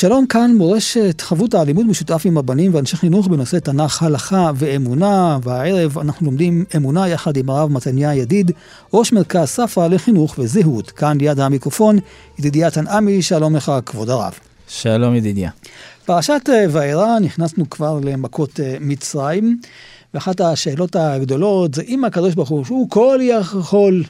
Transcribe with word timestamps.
שלום 0.00 0.26
כאן 0.26 0.54
מורשת 0.54 1.20
חבותה 1.20 1.64
לימוד 1.64 1.86
משותף 1.86 2.22
עם 2.24 2.38
הבנים 2.38 2.74
ואנשי 2.74 2.96
חינוך 2.96 3.28
בנושא 3.28 3.58
תנ"ך, 3.58 4.02
הלכה 4.02 4.50
ואמונה, 4.54 5.38
והערב 5.42 5.98
אנחנו 5.98 6.26
לומדים 6.26 6.64
אמונה 6.76 7.08
יחד 7.08 7.36
עם 7.36 7.50
הרב 7.50 7.72
מתניה 7.72 8.14
ידיד, 8.14 8.50
ראש 8.94 9.12
מרכז 9.12 9.48
ספרא 9.48 9.88
לחינוך 9.88 10.34
וזהות. 10.38 10.90
כאן 10.90 11.18
ליד 11.20 11.40
המיקרופון, 11.40 11.98
ידידיה 12.38 12.70
תנעמי, 12.70 13.22
שלום 13.22 13.56
לך 13.56 13.72
כבוד 13.86 14.10
הרב. 14.10 14.32
שלום 14.68 15.14
ידידיה. 15.14 15.50
פרשת 16.04 16.48
אה, 16.48 16.64
וארא 16.70 17.18
נכנסנו 17.18 17.70
כבר 17.70 18.00
למכות 18.02 18.60
אה, 18.60 18.76
מצרים, 18.80 19.60
ואחת 20.14 20.40
השאלות 20.40 20.96
הגדולות 20.96 21.74
זה 21.74 21.82
אם 21.82 22.04
הקדוש 22.04 22.34
ברוך 22.34 22.48
הוא, 22.48 22.64
שהוא 22.64 22.90
כל 22.90 23.18
יכול, 23.22 24.04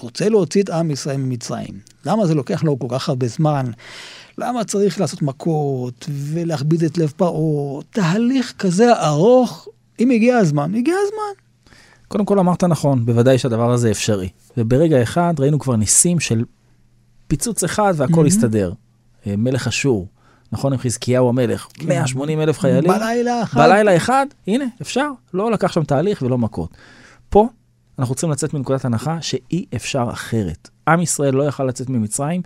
רוצה 0.00 0.28
להוציא 0.28 0.62
את 0.62 0.70
עם 0.70 0.90
ישראל 0.90 1.16
ממצרים. 1.16 1.74
למה 2.06 2.26
זה 2.26 2.34
לוקח 2.34 2.64
לו 2.64 2.78
כל 2.78 2.86
כך 2.90 3.08
הרבה 3.08 3.28
זמן? 3.28 3.66
למה 4.38 4.64
צריך 4.64 5.00
לעשות 5.00 5.22
מכות 5.22 6.06
ולהכביד 6.10 6.84
את 6.84 6.98
לב 6.98 7.12
פרעה? 7.16 7.82
תהליך 7.90 8.54
כזה 8.58 8.92
ארוך, 9.06 9.68
אם 10.00 10.10
הגיע 10.10 10.36
הזמן, 10.36 10.74
הגיע 10.74 10.94
הזמן. 11.06 11.42
קודם 12.08 12.24
כל 12.24 12.38
אמרת 12.38 12.64
נכון, 12.64 13.06
בוודאי 13.06 13.38
שהדבר 13.38 13.72
הזה 13.72 13.90
אפשרי. 13.90 14.28
וברגע 14.56 15.02
אחד 15.02 15.34
ראינו 15.38 15.58
כבר 15.58 15.76
ניסים 15.76 16.20
של 16.20 16.44
פיצוץ 17.26 17.64
אחד 17.64 17.94
והכל 17.96 18.24
mm-hmm. 18.24 18.26
הסתדר. 18.26 18.72
אה, 19.26 19.34
מלך 19.36 19.66
אשור, 19.66 20.08
נכון 20.52 20.72
עם 20.72 20.78
חזקיהו 20.78 21.28
המלך, 21.28 21.66
כן. 21.74 21.88
180 21.88 22.40
אלף 22.40 22.58
חיילים. 22.58 22.90
בלילה 22.90 23.42
אחד. 23.42 23.60
בלילה 23.60 23.96
אחד, 23.96 24.26
הנה, 24.46 24.64
אפשר. 24.82 25.10
לא 25.34 25.50
לקח 25.50 25.72
שם 25.72 25.84
תהליך 25.84 26.22
ולא 26.22 26.38
מכות. 26.38 26.70
פה 27.28 27.48
אנחנו 27.98 28.14
צריכים 28.14 28.30
לצאת 28.30 28.54
מנקודת 28.54 28.84
הנחה 28.84 29.18
שאי 29.20 29.64
אפשר 29.76 30.06
אחרת. 30.12 30.68
עם 30.88 31.00
ישראל 31.00 31.34
לא 31.34 31.42
יכל 31.42 31.64
לצאת 31.64 31.88
ממצרים 31.88 32.42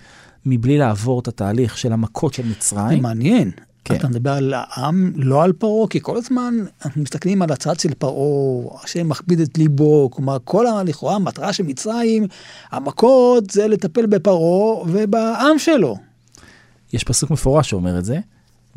מבלי 0.47 0.79
לעבור 0.79 1.21
את 1.21 1.29
התהליך 1.29 1.79
של 1.79 1.93
המכות 1.93 2.35
של 2.35 2.47
מצרים. 2.47 2.97
זה 2.97 3.03
מעניין. 3.03 3.51
כן. 3.85 3.95
אתה 3.95 4.09
מדבר 4.09 4.33
על 4.33 4.55
העם, 4.57 5.13
לא 5.17 5.45
על 5.45 5.53
פרעה, 5.53 5.89
כי 5.89 5.99
כל 6.03 6.17
הזמן 6.17 6.55
אנחנו 6.85 7.03
מסתכלים 7.03 7.43
על 7.43 7.53
הצד 7.53 7.81
של 7.81 7.95
פרעה, 7.95 8.83
השם 8.85 9.09
מכביד 9.09 9.41
את 9.41 9.59
ליבו, 9.59 10.11
כלומר 10.11 10.37
כל 10.45 10.67
לכאורה 10.87 11.15
המטרה 11.15 11.53
של 11.53 11.63
מצרים, 11.63 12.27
המכות 12.71 13.51
זה 13.51 13.69
לטפל 13.69 14.07
בפרעה 14.07 14.83
ובעם 14.87 15.59
שלו. 15.59 15.97
יש 16.93 17.05
פסוק 17.05 17.31
מפורש 17.31 17.71
שאומר 17.71 17.99
את 17.99 18.05
זה, 18.05 18.19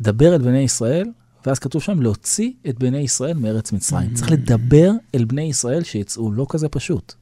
דבר 0.00 0.36
את 0.36 0.42
בני 0.42 0.58
ישראל, 0.58 1.08
ואז 1.46 1.58
כתוב 1.58 1.82
שם 1.82 2.02
להוציא 2.02 2.50
את 2.68 2.78
בני 2.78 2.98
ישראל 2.98 3.36
מארץ 3.36 3.72
מצרים. 3.72 4.10
Mm-hmm. 4.10 4.16
צריך 4.16 4.30
לדבר 4.30 4.90
אל 5.14 5.24
בני 5.24 5.42
ישראל 5.42 5.82
שיצאו, 5.82 6.32
לא 6.32 6.46
כזה 6.48 6.68
פשוט. 6.68 7.14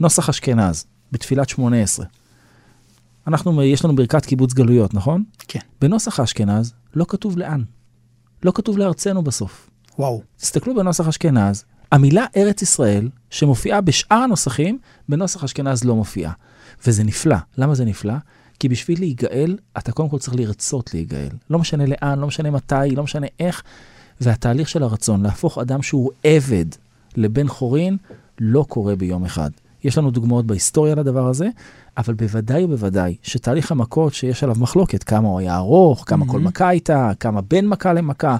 נוסח 0.00 0.28
אשכנז, 0.28 0.84
בתפילת 1.12 1.48
שמונה 1.48 1.82
עשרה. 1.82 2.06
אנחנו, 3.30 3.62
יש 3.62 3.84
לנו 3.84 3.96
ברכת 3.96 4.26
קיבוץ 4.26 4.52
גלויות, 4.52 4.94
נכון? 4.94 5.24
כן. 5.48 5.60
בנוסח 5.80 6.20
אשכנז 6.20 6.74
לא 6.94 7.04
כתוב 7.08 7.38
לאן. 7.38 7.62
לא 8.42 8.52
כתוב 8.54 8.78
לארצנו 8.78 9.22
בסוף. 9.22 9.70
וואו. 9.98 10.22
תסתכלו 10.36 10.74
בנוסח 10.74 11.08
אשכנז, 11.08 11.64
המילה 11.92 12.26
ארץ 12.36 12.62
ישראל, 12.62 13.08
שמופיעה 13.30 13.80
בשאר 13.80 14.16
הנוסחים, 14.16 14.78
בנוסח 15.08 15.44
אשכנז 15.44 15.84
לא 15.84 15.96
מופיעה. 15.96 16.32
וזה 16.86 17.04
נפלא. 17.04 17.36
למה 17.58 17.74
זה 17.74 17.84
נפלא? 17.84 18.14
כי 18.58 18.68
בשביל 18.68 18.98
להיגאל, 18.98 19.56
אתה 19.78 19.92
קודם 19.92 20.08
כל 20.08 20.18
צריך 20.18 20.36
לרצות 20.36 20.94
להיגאל. 20.94 21.28
לא 21.50 21.58
משנה 21.58 21.84
לאן, 21.86 22.18
לא 22.18 22.26
משנה 22.26 22.50
מתי, 22.50 22.96
לא 22.96 23.02
משנה 23.02 23.26
איך. 23.40 23.62
והתהליך 24.20 24.68
של 24.68 24.82
הרצון 24.82 25.22
להפוך 25.22 25.58
אדם 25.58 25.82
שהוא 25.82 26.10
עבד 26.24 26.66
לבן 27.16 27.48
חורין, 27.48 27.96
לא 28.40 28.64
קורה 28.68 28.96
ביום 28.96 29.24
אחד. 29.24 29.50
יש 29.84 29.98
לנו 29.98 30.10
דוגמאות 30.10 30.46
בהיסטוריה 30.46 30.94
לדבר 30.94 31.26
הזה, 31.28 31.48
אבל 31.96 32.14
בוודאי 32.14 32.64
ובוודאי 32.64 33.16
שתהליך 33.22 33.72
המכות 33.72 34.14
שיש 34.14 34.42
עליו 34.42 34.56
מחלוקת, 34.58 35.04
כמה 35.04 35.28
הוא 35.28 35.38
היה 35.38 35.56
ארוך, 35.56 36.04
כמה 36.06 36.24
mm-hmm. 36.24 36.30
כל 36.30 36.40
מכה 36.40 36.68
הייתה, 36.68 37.12
כמה 37.20 37.40
בין 37.40 37.68
מכה 37.68 37.92
למכה, 37.92 38.36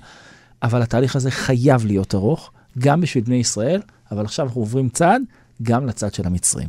אבל 0.62 0.82
התהליך 0.82 1.16
הזה 1.16 1.30
חייב 1.30 1.86
להיות 1.86 2.14
ארוך, 2.14 2.50
גם 2.78 3.00
בשביל 3.00 3.24
בני 3.24 3.36
ישראל, 3.36 3.82
אבל 4.10 4.24
עכשיו 4.24 4.46
אנחנו 4.46 4.60
עוברים 4.60 4.88
צעד, 4.88 5.22
גם 5.62 5.86
לצד 5.86 6.14
של 6.14 6.26
המצרים. 6.26 6.68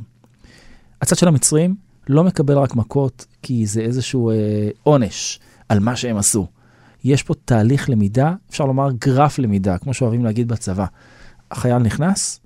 הצד 1.02 1.18
של 1.18 1.28
המצרים 1.28 1.76
לא 2.10 2.24
מקבל 2.24 2.58
רק 2.58 2.76
מכות 2.76 3.26
כי 3.42 3.66
זה 3.66 3.82
איזשהו 3.82 4.30
אה, 4.30 4.36
עונש 4.84 5.40
על 5.70 5.80
מה 5.80 5.96
שהם 5.96 6.18
עשו. 6.18 6.48
יש 7.04 7.24
פה 7.24 7.34
תהליך 7.46 7.90
למידה, 7.90 8.34
אפשר 8.50 8.66
לומר 8.66 8.90
גרף 8.92 9.40
למידה, 9.40 9.78
כמו 9.78 9.94
שאוהבים 9.94 10.24
להגיד 10.24 10.48
בצבא. 10.48 10.86
החייל 11.52 11.78
נכנס, 11.78 12.40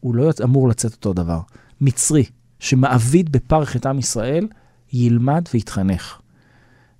הוא 0.00 0.14
לא 0.14 0.30
אמור 0.44 0.68
לצאת 0.68 0.92
אותו 0.92 1.12
דבר. 1.12 1.40
מצרי 1.80 2.24
שמעביד 2.58 3.32
בפרך 3.32 3.76
את 3.76 3.86
עם 3.86 3.98
ישראל, 3.98 4.48
ילמד 4.92 5.44
ויתחנך. 5.54 6.20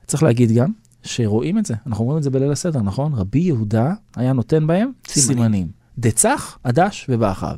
צריך 0.07 0.23
להגיד 0.23 0.53
גם 0.53 0.71
שרואים 1.03 1.59
את 1.59 1.67
זה, 1.67 1.75
אנחנו 1.87 2.05
רואים 2.05 2.19
את 2.19 2.23
זה 2.23 2.31
בליל 2.31 2.53
הסדר, 2.53 2.83
נכון? 2.83 3.15
רבי 3.15 3.39
יהודה 3.39 3.93
היה 4.17 4.33
נותן 4.33 4.67
בהם 4.67 4.91
סימנים. 5.09 5.37
סימנים. 5.37 5.69
דצח, 5.99 6.59
עדש 6.65 7.07
ובאחיו. 7.09 7.57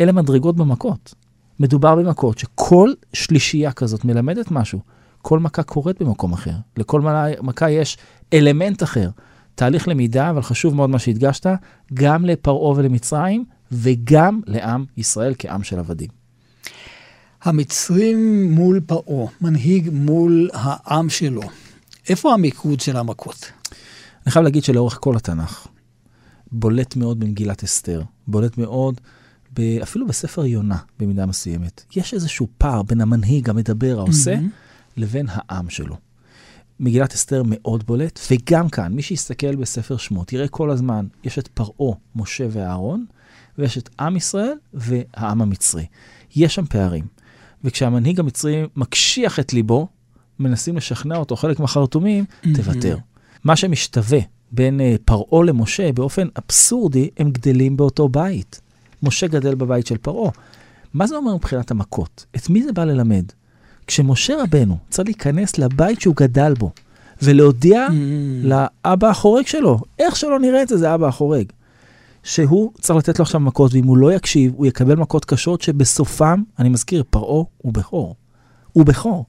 אלה 0.00 0.12
מדרגות 0.12 0.56
במכות. 0.56 1.14
מדובר 1.60 1.94
במכות 1.96 2.38
שכל 2.38 2.92
שלישייה 3.12 3.72
כזאת 3.72 4.04
מלמדת 4.04 4.50
משהו. 4.50 4.80
כל 5.22 5.38
מכה 5.38 5.62
קורית 5.62 6.02
במקום 6.02 6.32
אחר. 6.32 6.54
לכל 6.76 7.00
מכה 7.42 7.70
יש 7.70 7.98
אלמנט 8.32 8.82
אחר. 8.82 9.10
תהליך 9.54 9.88
למידה, 9.88 10.30
אבל 10.30 10.42
חשוב 10.42 10.74
מאוד 10.74 10.90
מה 10.90 10.98
שהדגשת, 10.98 11.46
גם 11.94 12.24
לפרעה 12.24 12.78
ולמצרים, 12.78 13.44
וגם 13.72 14.40
לעם 14.46 14.84
ישראל 14.96 15.34
כעם 15.38 15.62
של 15.62 15.78
עבדים. 15.78 16.23
המצרים 17.44 18.52
מול 18.52 18.80
פרעה, 18.86 19.26
מנהיג 19.40 19.90
מול 19.92 20.50
העם 20.52 21.10
שלו. 21.10 21.42
איפה 22.08 22.34
המיקוד 22.34 22.80
של 22.80 22.96
המכות? 22.96 23.50
אני 24.26 24.32
חייב 24.32 24.44
להגיד 24.44 24.64
שלאורך 24.64 24.98
כל 25.00 25.16
התנ"ך, 25.16 25.66
בולט 26.52 26.96
מאוד 26.96 27.20
במגילת 27.20 27.64
אסתר, 27.64 28.02
בולט 28.26 28.58
מאוד 28.58 29.00
אפילו 29.82 30.06
בספר 30.06 30.46
יונה 30.46 30.76
במידה 30.98 31.26
מסוימת. 31.26 31.84
יש 31.96 32.14
איזשהו 32.14 32.48
פער 32.58 32.82
בין 32.82 33.00
המנהיג, 33.00 33.50
המדבר, 33.50 33.98
העושה, 33.98 34.34
mm-hmm. 34.34 34.96
לבין 34.96 35.26
העם 35.28 35.70
שלו. 35.70 35.96
מגילת 36.80 37.14
אסתר 37.14 37.42
מאוד 37.46 37.86
בולט, 37.86 38.20
וגם 38.30 38.68
כאן, 38.68 38.92
מי 38.92 39.02
שיסתכל 39.02 39.56
בספר 39.56 39.96
שמות, 39.96 40.32
יראה 40.32 40.48
כל 40.48 40.70
הזמן, 40.70 41.06
יש 41.24 41.38
את 41.38 41.48
פרעה, 41.48 41.96
משה 42.16 42.46
ואהרון, 42.50 43.04
ויש 43.58 43.78
את 43.78 43.88
עם 44.00 44.16
ישראל 44.16 44.56
והעם 44.74 45.42
המצרי. 45.42 45.86
יש 46.36 46.54
שם 46.54 46.66
פערים. 46.66 47.13
וכשהמנהיג 47.64 48.20
המצרי 48.20 48.62
מקשיח 48.76 49.40
את 49.40 49.52
ליבו, 49.52 49.88
מנסים 50.38 50.76
לשכנע 50.76 51.16
אותו, 51.16 51.36
חלק 51.36 51.60
מהחרטומים, 51.60 52.24
mm-hmm. 52.24 52.48
תוותר. 52.56 52.96
מה 53.44 53.56
שמשתווה 53.56 54.18
בין 54.52 54.80
uh, 54.80 54.98
פרעה 55.04 55.44
למשה, 55.44 55.92
באופן 55.92 56.28
אבסורדי, 56.38 57.10
הם 57.18 57.30
גדלים 57.30 57.76
באותו 57.76 58.08
בית. 58.08 58.60
משה 59.02 59.26
גדל 59.26 59.54
בבית 59.54 59.86
של 59.86 59.96
פרעה. 59.96 60.30
מה 60.94 61.06
זה 61.06 61.16
אומר 61.16 61.34
מבחינת 61.34 61.70
המכות? 61.70 62.26
את 62.36 62.50
מי 62.50 62.62
זה 62.62 62.72
בא 62.72 62.84
ללמד? 62.84 63.24
כשמשה 63.86 64.42
רבנו 64.42 64.78
צריך 64.90 65.08
להיכנס 65.08 65.58
לבית 65.58 66.00
שהוא 66.00 66.16
גדל 66.16 66.54
בו, 66.58 66.70
ולהודיע 67.22 67.86
mm. 67.88 67.92
לאבא 68.42 69.08
החורג 69.08 69.46
שלו, 69.46 69.78
איך 69.98 70.16
שלא 70.16 70.40
נראה 70.40 70.62
את 70.62 70.68
זה, 70.68 70.76
זה 70.76 70.94
אבא 70.94 71.06
החורג. 71.06 71.46
שהוא 72.24 72.72
צריך 72.80 72.98
לתת 72.98 73.18
לו 73.18 73.22
עכשיו 73.22 73.40
מכות, 73.40 73.74
ואם 73.74 73.86
הוא 73.86 73.96
לא 73.96 74.12
יקשיב, 74.12 74.52
הוא 74.56 74.66
יקבל 74.66 74.96
מכות 74.96 75.24
קשות 75.24 75.60
שבסופם, 75.60 76.42
אני 76.58 76.68
מזכיר, 76.68 77.04
פרעה 77.10 77.44
הוא 77.58 77.72
בכור. 77.72 78.16
הוא 78.72 78.86
בכור. 78.86 79.26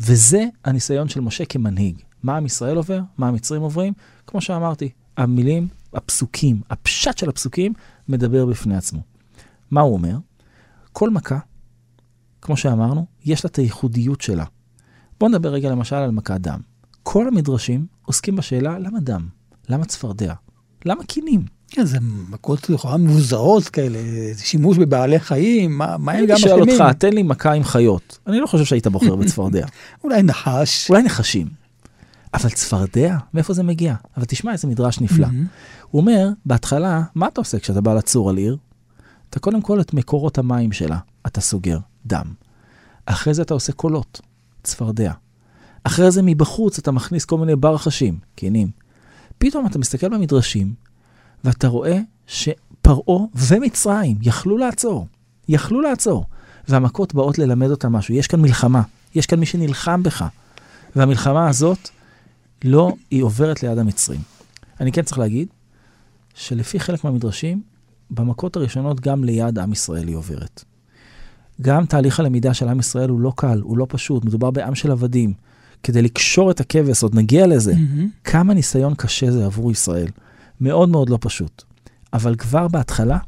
וזה 0.00 0.44
הניסיון 0.64 1.08
של 1.08 1.20
משה 1.20 1.44
כמנהיג. 1.44 2.02
מה 2.22 2.36
עם 2.36 2.46
ישראל 2.46 2.76
עובר? 2.76 3.00
מה 3.18 3.28
המצרים 3.28 3.62
עוברים? 3.62 3.92
כמו 4.26 4.40
שאמרתי, 4.40 4.90
המילים, 5.16 5.68
הפסוקים, 5.94 6.60
הפשט 6.70 7.18
של 7.18 7.28
הפסוקים, 7.28 7.72
מדבר 8.08 8.46
בפני 8.46 8.76
עצמו. 8.76 9.00
מה 9.70 9.80
הוא 9.80 9.92
אומר? 9.92 10.16
כל 10.92 11.10
מכה, 11.10 11.38
כמו 12.42 12.56
שאמרנו, 12.56 13.06
יש 13.24 13.44
לה 13.44 13.50
את 13.50 13.56
הייחודיות 13.56 14.20
שלה. 14.20 14.44
בואו 15.20 15.30
נדבר 15.30 15.48
רגע 15.48 15.70
למשל 15.70 15.96
על 15.96 16.10
מכת 16.10 16.40
דם. 16.40 16.60
כל 17.02 17.28
המדרשים 17.28 17.86
עוסקים 18.04 18.36
בשאלה 18.36 18.78
למה 18.78 19.00
דם? 19.00 19.28
למה 19.68 19.84
צפרדע? 19.84 20.34
למה 20.84 21.04
קינים? 21.04 21.55
כן, 21.70 21.84
זה 21.84 21.98
מכות 22.30 22.70
לכאורה 22.70 22.96
מבוזרות 22.96 23.68
כאלה, 23.68 23.98
שימוש 24.38 24.78
בבעלי 24.78 25.20
חיים, 25.20 25.78
מה, 25.78 25.96
מה 25.98 26.12
הם 26.12 26.26
גם 26.26 26.36
שואל 26.36 26.52
מחרימים? 26.52 26.80
אותך, 26.80 26.96
תן 26.98 27.12
לי 27.12 27.22
מכה 27.22 27.52
עם 27.52 27.64
חיות. 27.64 28.18
אני 28.26 28.40
לא 28.40 28.46
חושב 28.46 28.64
שהיית 28.64 28.86
בוחר 28.86 29.16
בצפרדע. 29.16 29.66
אולי 30.04 30.22
נחש. 30.22 30.90
אולי 30.90 31.02
נחשים. 31.02 31.46
אבל 32.34 32.50
צפרדע, 32.50 33.16
מאיפה 33.34 33.52
זה 33.52 33.62
מגיע? 33.62 33.94
אבל 34.16 34.24
תשמע 34.24 34.52
איזה 34.52 34.68
מדרש 34.68 35.00
נפלא. 35.00 35.26
הוא 35.90 36.00
אומר, 36.00 36.28
בהתחלה, 36.46 37.02
מה 37.14 37.28
אתה 37.28 37.40
עושה 37.40 37.58
כשאתה 37.58 37.80
בא 37.80 37.94
לצור 37.94 38.30
על 38.30 38.36
עיר? 38.36 38.56
אתה 39.30 39.40
קודם 39.40 39.62
כל 39.62 39.80
את 39.80 39.94
מקורות 39.94 40.38
המים 40.38 40.72
שלה, 40.72 40.98
אתה 41.26 41.40
סוגר, 41.40 41.78
דם. 42.06 42.24
אחרי 43.06 43.34
זה 43.34 43.42
אתה 43.42 43.54
עושה 43.54 43.72
קולות, 43.72 44.20
צפרדע. 44.62 45.12
אחרי 45.84 46.10
זה 46.10 46.22
מבחוץ 46.22 46.78
אתה 46.78 46.90
מכניס 46.90 47.24
כל 47.24 47.38
מיני 47.38 47.56
ברחשים, 47.56 48.18
קינים. 48.34 48.70
פתאום 49.38 49.66
אתה 49.66 49.78
מסתכל 49.78 50.08
במדרשים, 50.08 50.74
ואתה 51.46 51.68
רואה 51.68 51.98
שפרעה 52.26 53.24
ומצרים 53.34 54.16
יכלו 54.22 54.58
לעצור. 54.58 55.06
יכלו 55.48 55.80
לעצור. 55.80 56.24
והמכות 56.68 57.14
באות 57.14 57.38
ללמד 57.38 57.70
אותם 57.70 57.92
משהו. 57.92 58.14
יש 58.14 58.26
כאן 58.26 58.40
מלחמה, 58.40 58.82
יש 59.14 59.26
כאן 59.26 59.40
מי 59.40 59.46
שנלחם 59.46 60.02
בך. 60.02 60.24
והמלחמה 60.96 61.48
הזאת, 61.48 61.88
לא, 62.64 62.94
היא 63.10 63.22
עוברת 63.22 63.62
ליד 63.62 63.78
המצרים. 63.78 64.20
אני 64.80 64.92
כן 64.92 65.02
צריך 65.02 65.18
להגיד, 65.18 65.48
שלפי 66.34 66.80
חלק 66.80 67.04
מהמדרשים, 67.04 67.62
במכות 68.10 68.56
הראשונות 68.56 69.00
גם 69.00 69.24
ליד 69.24 69.58
עם 69.58 69.72
ישראל 69.72 70.08
היא 70.08 70.16
עוברת. 70.16 70.64
גם 71.62 71.86
תהליך 71.86 72.20
הלמידה 72.20 72.54
של 72.54 72.68
עם 72.68 72.80
ישראל 72.80 73.08
הוא 73.08 73.20
לא 73.20 73.32
קל, 73.36 73.60
הוא 73.62 73.78
לא 73.78 73.86
פשוט, 73.88 74.24
מדובר 74.24 74.50
בעם 74.50 74.74
של 74.74 74.90
עבדים. 74.90 75.32
כדי 75.82 76.02
לקשור 76.02 76.50
את 76.50 76.60
הכבש, 76.60 77.02
עוד 77.02 77.14
נגיע 77.14 77.46
לזה, 77.46 77.74
מהמם. 77.74 78.08
כמה 78.24 78.54
ניסיון 78.54 78.94
קשה 78.94 79.30
זה 79.30 79.44
עבור 79.44 79.70
ישראל. 79.70 80.08
מאוד 80.60 80.88
מאוד 80.88 81.08
לא 81.08 81.18
פשוט. 81.20 81.62
אבל 82.12 82.34
כבר 82.34 82.68
בהתחלה, 82.68 83.18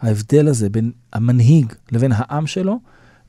ההבדל 0.00 0.48
הזה 0.48 0.70
בין 0.70 0.92
המנהיג 1.12 1.72
לבין 1.92 2.12
העם 2.14 2.46
שלו 2.46 2.80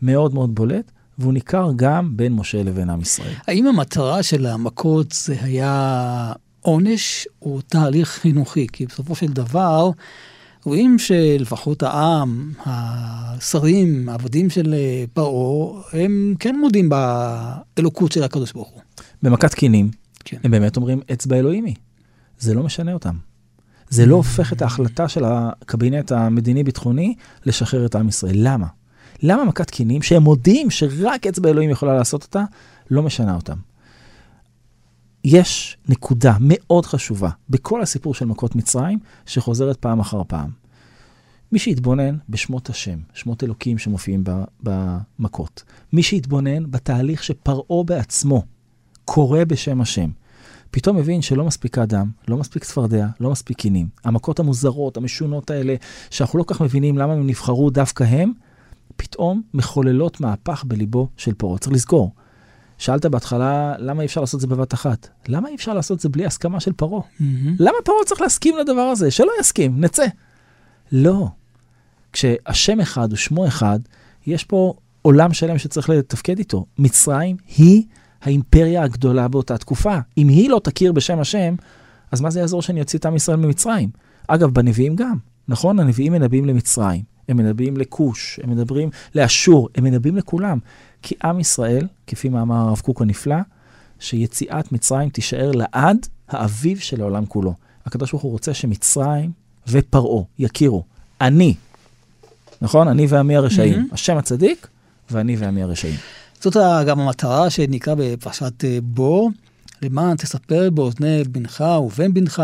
מאוד 0.02 0.34
מאוד 0.34 0.56
בולט, 0.56 0.92
והוא 1.18 1.34
ניכר 1.34 1.70
גם 1.76 2.18
בין 2.18 2.34
משה 2.34 2.64
לבין 2.64 2.90
עם 2.90 3.02
ישראל. 3.02 3.34
האם 3.48 3.68
המטרה 3.68 4.24
של 4.24 4.46
המכות 4.46 5.12
זה 5.12 5.36
היה 5.42 6.34
עונש 6.62 7.28
או 7.42 7.62
תהליך 7.62 8.10
חינוכי? 8.10 8.68
כי 8.72 8.86
בסופו 8.86 9.16
של 9.16 9.28
דבר, 9.28 9.92
רואים 10.66 11.00
שלפחות 11.00 11.84
העם, 11.84 12.54
השרים, 12.66 14.10
העבדים 14.10 14.50
של 14.50 14.74
אה, 14.74 15.04
פרעה, 15.14 15.82
הם 15.94 16.36
כן 16.40 16.56
מודים 16.60 16.90
באלוקות 16.90 18.12
של 18.12 18.24
הקדוש 18.24 18.52
ברוך 18.52 18.70
הוא. 18.70 18.82
במכת 19.24 19.54
קינים, 19.54 19.92
כן. 20.26 20.38
הם 20.44 20.52
באמת 20.52 20.78
אומרים, 20.78 21.02
אצבע 21.14 21.36
אלוהים 21.36 21.66
היא. 21.66 21.76
זה 22.40 22.54
לא 22.54 22.64
משנה 22.64 22.94
אותם. 22.94 23.29
זה 23.90 24.06
לא 24.06 24.16
הופך 24.16 24.54
את 24.54 24.62
ההחלטה 24.62 25.08
של 25.08 25.24
הקבינט 25.26 26.12
המדיני-ביטחוני 26.12 27.16
לשחרר 27.46 27.86
את 27.86 27.96
עם 27.96 28.08
ישראל. 28.08 28.36
למה? 28.36 28.68
למה 29.24 29.46
מכת 29.46 29.70
קינים, 29.70 30.02
שהם 30.02 30.24
מודים 30.24 30.70
שרק 30.70 31.28
אצבע 31.28 31.50
אלוהים 31.50 31.70
יכולה 31.70 31.96
לעשות 31.96 32.24
אותה, 32.24 32.44
לא 32.92 33.04
משנה 33.04 33.36
אותם? 33.36 33.58
יש 35.24 35.78
נקודה 35.90 36.34
מאוד 36.40 36.86
חשובה 36.86 37.30
בכל 37.50 37.82
הסיפור 37.82 38.14
של 38.14 38.26
מכות 38.26 38.56
מצרים, 38.56 39.00
שחוזרת 39.26 39.78
פעם 39.78 40.00
אחר 40.00 40.22
פעם. 40.28 40.50
מי 41.52 41.60
שיתבונן 41.60 42.18
בשמות 42.30 42.70
השם, 42.70 43.00
שמות 43.14 43.44
אלוקים 43.44 43.78
שמופיעים 43.78 44.24
במכות, 44.64 45.64
מי 45.94 46.04
שיתבונן 46.04 46.72
בתהליך 46.72 47.24
שפרעה 47.24 47.84
בעצמו 47.86 48.44
קורא 49.06 49.44
בשם 49.44 49.82
השם, 49.82 50.10
פתאום 50.72 50.98
מבין 50.98 51.22
שלא 51.22 51.46
מספיק 51.46 51.78
אדם, 51.78 52.10
לא 52.28 52.38
מספיק 52.38 52.64
צפרדע, 52.64 53.08
לא 53.20 53.32
מספיק 53.32 53.58
קינים. 53.58 53.88
המכות 54.04 54.40
המוזרות, 54.40 54.98
המשונות 54.98 55.52
האלה, 55.52 55.76
שאנחנו 56.10 56.40
לא 56.40 56.44
כל 56.44 56.54
כך 56.54 56.62
מבינים 56.62 56.98
למה 56.98 57.14
הם 57.14 57.28
נבחרו 57.28 57.70
דווקא 57.70 58.04
הם, 58.04 58.32
פתאום 58.98 59.42
מחוללות 59.54 60.22
מהפך 60.22 60.64
בליבו 60.68 61.08
של 61.18 61.34
פרעה. 61.34 61.58
צריך 61.58 61.74
לזכור, 61.74 62.12
שאלת 62.78 63.06
בהתחלה, 63.06 63.74
למה 63.78 64.02
אי 64.02 64.06
אפשר 64.06 64.22
לעשות 64.22 64.36
את 64.36 64.42
זה 64.42 64.48
בבת 64.48 64.74
אחת? 64.74 65.08
למה 65.28 65.50
אי 65.50 65.56
אפשר 65.56 65.74
לעשות 65.74 65.96
את 65.98 66.02
זה 66.02 66.10
בלי 66.10 66.26
הסכמה 66.26 66.60
של 66.60 66.74
פרעה? 66.74 67.02
מהמם. 67.20 67.56
למה 67.60 67.78
פרעה 67.86 68.06
צריך 68.06 68.22
להסכים 68.22 68.58
לדבר 68.58 68.82
הזה? 68.82 69.12
שלא 69.12 69.32
יסכים, 69.40 69.82
נצא. 69.82 70.06
לא. 70.92 71.28
כשהשם 72.14 72.80
אחד 72.80 73.14
ושמו 73.14 73.48
אחד, 73.48 73.80
יש 74.28 74.44
פה 74.44 74.74
עולם 75.02 75.34
שלם 75.34 75.58
שצריך 75.58 75.90
לתפקד 75.90 76.38
איתו. 76.38 76.66
מצרים 76.78 77.38
היא 77.58 77.84
האימפריה 78.22 78.84
הגדולה 78.84 79.28
באותה 79.28 79.58
תקופה. 79.58 79.98
אם 80.18 80.28
היא 80.28 80.50
לא 80.50 80.62
תכיר 80.64 80.92
בשם 80.92 81.20
השם, 81.20 81.56
אז 82.12 82.22
מה 82.22 82.30
זה 82.30 82.40
יעזור 82.40 82.62
שאני 82.62 82.80
אוציא 82.80 83.00
את 83.00 83.06
עם 83.06 83.16
ישראל 83.16 83.38
ממצרים? 83.38 83.90
אגב, 84.28 84.50
בנביאים 84.50 84.96
גם, 84.96 85.18
נכון? 85.48 85.80
הנביאים 85.80 86.12
מנבאים 86.12 86.46
למצרים, 86.46 87.02
הם 87.30 87.38
מנבאים 87.38 87.78
לכוש, 87.78 88.40
הם 88.44 88.50
מדברים 88.50 88.90
לאשור, 89.16 89.70
הם 89.76 89.84
מנבאים 89.84 90.16
לכולם. 90.16 90.60
כי 91.02 91.16
עם 91.24 91.40
ישראל, 91.40 91.88
כפי 92.08 92.30
מאמר 92.30 92.56
הרב 92.56 92.80
קוק 92.80 93.02
הנפלא, 93.02 93.36
שיציאת 94.00 94.72
מצרים 94.72 95.10
תישאר 95.10 95.52
לעד 95.52 96.08
האביב 96.28 96.80
של 96.80 97.02
העולם 97.02 97.26
כולו. 97.26 97.54
הקדוש 97.86 98.12
ברוך 98.12 98.24
הוא 98.24 98.32
רוצה 98.32 98.54
שמצרים 98.54 99.32
ופרעה 99.68 100.24
יכירו. 100.40 100.84
אני, 101.22 101.56
נכון? 102.62 102.88
אני 102.88 103.08
ועמי 103.10 103.36
הרשעים. 103.36 103.74
מהמם. 103.74 103.88
השם 103.92 104.18
הצדיק 104.18 104.68
ואני 105.12 105.36
ועמי 105.36 105.64
הרשעים. 105.64 105.96
זאת 106.42 106.58
גם 106.88 107.00
המטרה 107.00 107.50
שנקרא 107.50 107.96
בפרשת 107.98 108.66
אה, 108.66 108.78
בור, 108.84 109.32
למען 109.82 110.18
תספר 110.18 110.70
באוזני 110.70 111.24
בנך 111.24 111.64
ובן 111.86 112.14
בנך. 112.14 112.44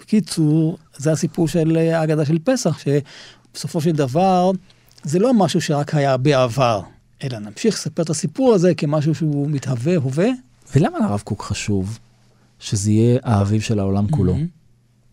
בקיצור, 0.00 0.78
זה 0.96 1.12
הסיפור 1.12 1.48
של 1.48 1.76
אה, 1.76 1.98
ההגדה 1.98 2.24
של 2.24 2.38
פסח, 2.44 2.78
שבסופו 2.78 3.80
של 3.80 3.90
דבר 3.90 4.50
זה 5.02 5.18
לא 5.18 5.34
משהו 5.34 5.60
שרק 5.60 5.94
היה 5.94 6.16
בעבר, 6.16 6.80
אלא 7.24 7.38
נמשיך 7.38 7.74
לספר 7.74 8.02
את 8.02 8.10
הסיפור 8.10 8.54
הזה 8.54 8.74
כמשהו 8.74 9.14
שהוא 9.14 9.50
מתהווה, 9.50 9.96
הווה. 9.96 10.28
ולמה 10.76 10.98
לרב 10.98 11.20
קוק 11.24 11.42
חשוב 11.42 11.98
שזה 12.58 12.90
יהיה 12.90 13.18
האביב 13.22 13.62
של 13.62 13.78
העולם 13.78 14.08
כולו? 14.10 14.36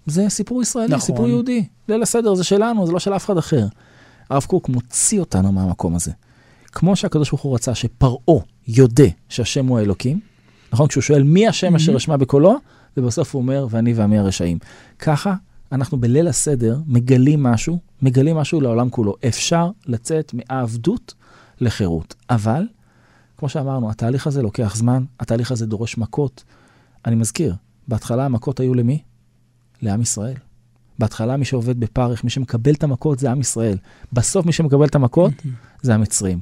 זה 0.06 0.30
סיפור 0.30 0.62
ישראלי, 0.62 0.88
נכון. 0.88 1.00
סיפור 1.00 1.28
יהודי. 1.28 1.66
ליל 1.90 2.04
הסדר 2.04 2.36
זה 2.36 2.44
שלנו, 2.44 2.86
זה 2.86 2.92
לא 2.92 3.00
של 3.00 3.16
אף 3.16 3.26
אחד 3.26 3.38
אחר. 3.38 3.68
הרב 4.30 4.44
קוק 4.44 4.70
מוציא 4.70 5.20
אותנו 5.20 5.52
מהמקום 5.52 5.96
הזה. 5.96 6.12
כמו 6.76 6.96
שהקדוש 6.96 7.30
ברוך 7.30 7.42
הוא 7.42 7.56
רצה 7.56 7.76
שפרעה 7.76 8.44
יודה 8.68 9.04
שהשם 9.30 9.68
הוא 9.68 9.80
האלוקים, 9.80 10.20
נכון? 10.74 10.88
כשהוא 10.88 11.02
שואל 11.02 11.24
מי 11.24 11.48
השם 11.48 11.76
אשר. 11.76 11.98
אשמע 11.98 12.18
בקולו, 12.18 12.56
ובסוף 12.98 13.36
הוא 13.36 13.42
אומר, 13.42 13.68
ואני 13.70 13.94
ועמי 13.94 14.18
הרשעים. 14.18 14.58
ככה 15.00 15.36
אנחנו 15.72 15.98
בליל 15.98 16.28
הסדר 16.28 16.80
מגלים 16.88 17.44
משהו, 17.44 17.80
מגלים 18.02 18.36
משהו 18.36 18.62
לעולם 18.62 18.90
כולו. 18.90 19.16
אפשר 19.28 19.70
לצאת 19.86 20.34
מהעבדות 20.34 21.14
לחירות. 21.62 22.16
אבל, 22.30 22.64
כמו 23.38 23.50
שאמרנו, 23.50 23.90
התהליך 23.90 24.28
הזה 24.28 24.42
לוקח 24.42 24.76
זמן, 24.76 25.04
התהליך 25.20 25.52
הזה 25.52 25.66
דורש 25.66 25.98
מכות. 25.98 26.44
אני 27.06 27.16
מזכיר, 27.16 27.56
בהתחלה 27.88 28.26
המכות 28.26 28.60
היו 28.60 28.74
למי? 28.74 29.02
לעם 29.82 30.02
ישראל. 30.02 30.36
בהתחלה 31.00 31.38
מי 31.38 31.46
שעובד 31.46 31.80
בפרך, 31.80 32.24
מי 32.24 32.30
שמקבל 32.30 32.74
את 32.74 32.84
המכות 32.84 33.20
זה 33.20 33.32
עם 33.32 33.40
ישראל. 33.40 33.78
בסוף 34.14 34.46
מי 34.46 34.52
שמקבל 34.52 34.86
את 34.86 34.96
המכות 34.96 35.34
זה 35.82 35.94
המצרים. 35.94 36.40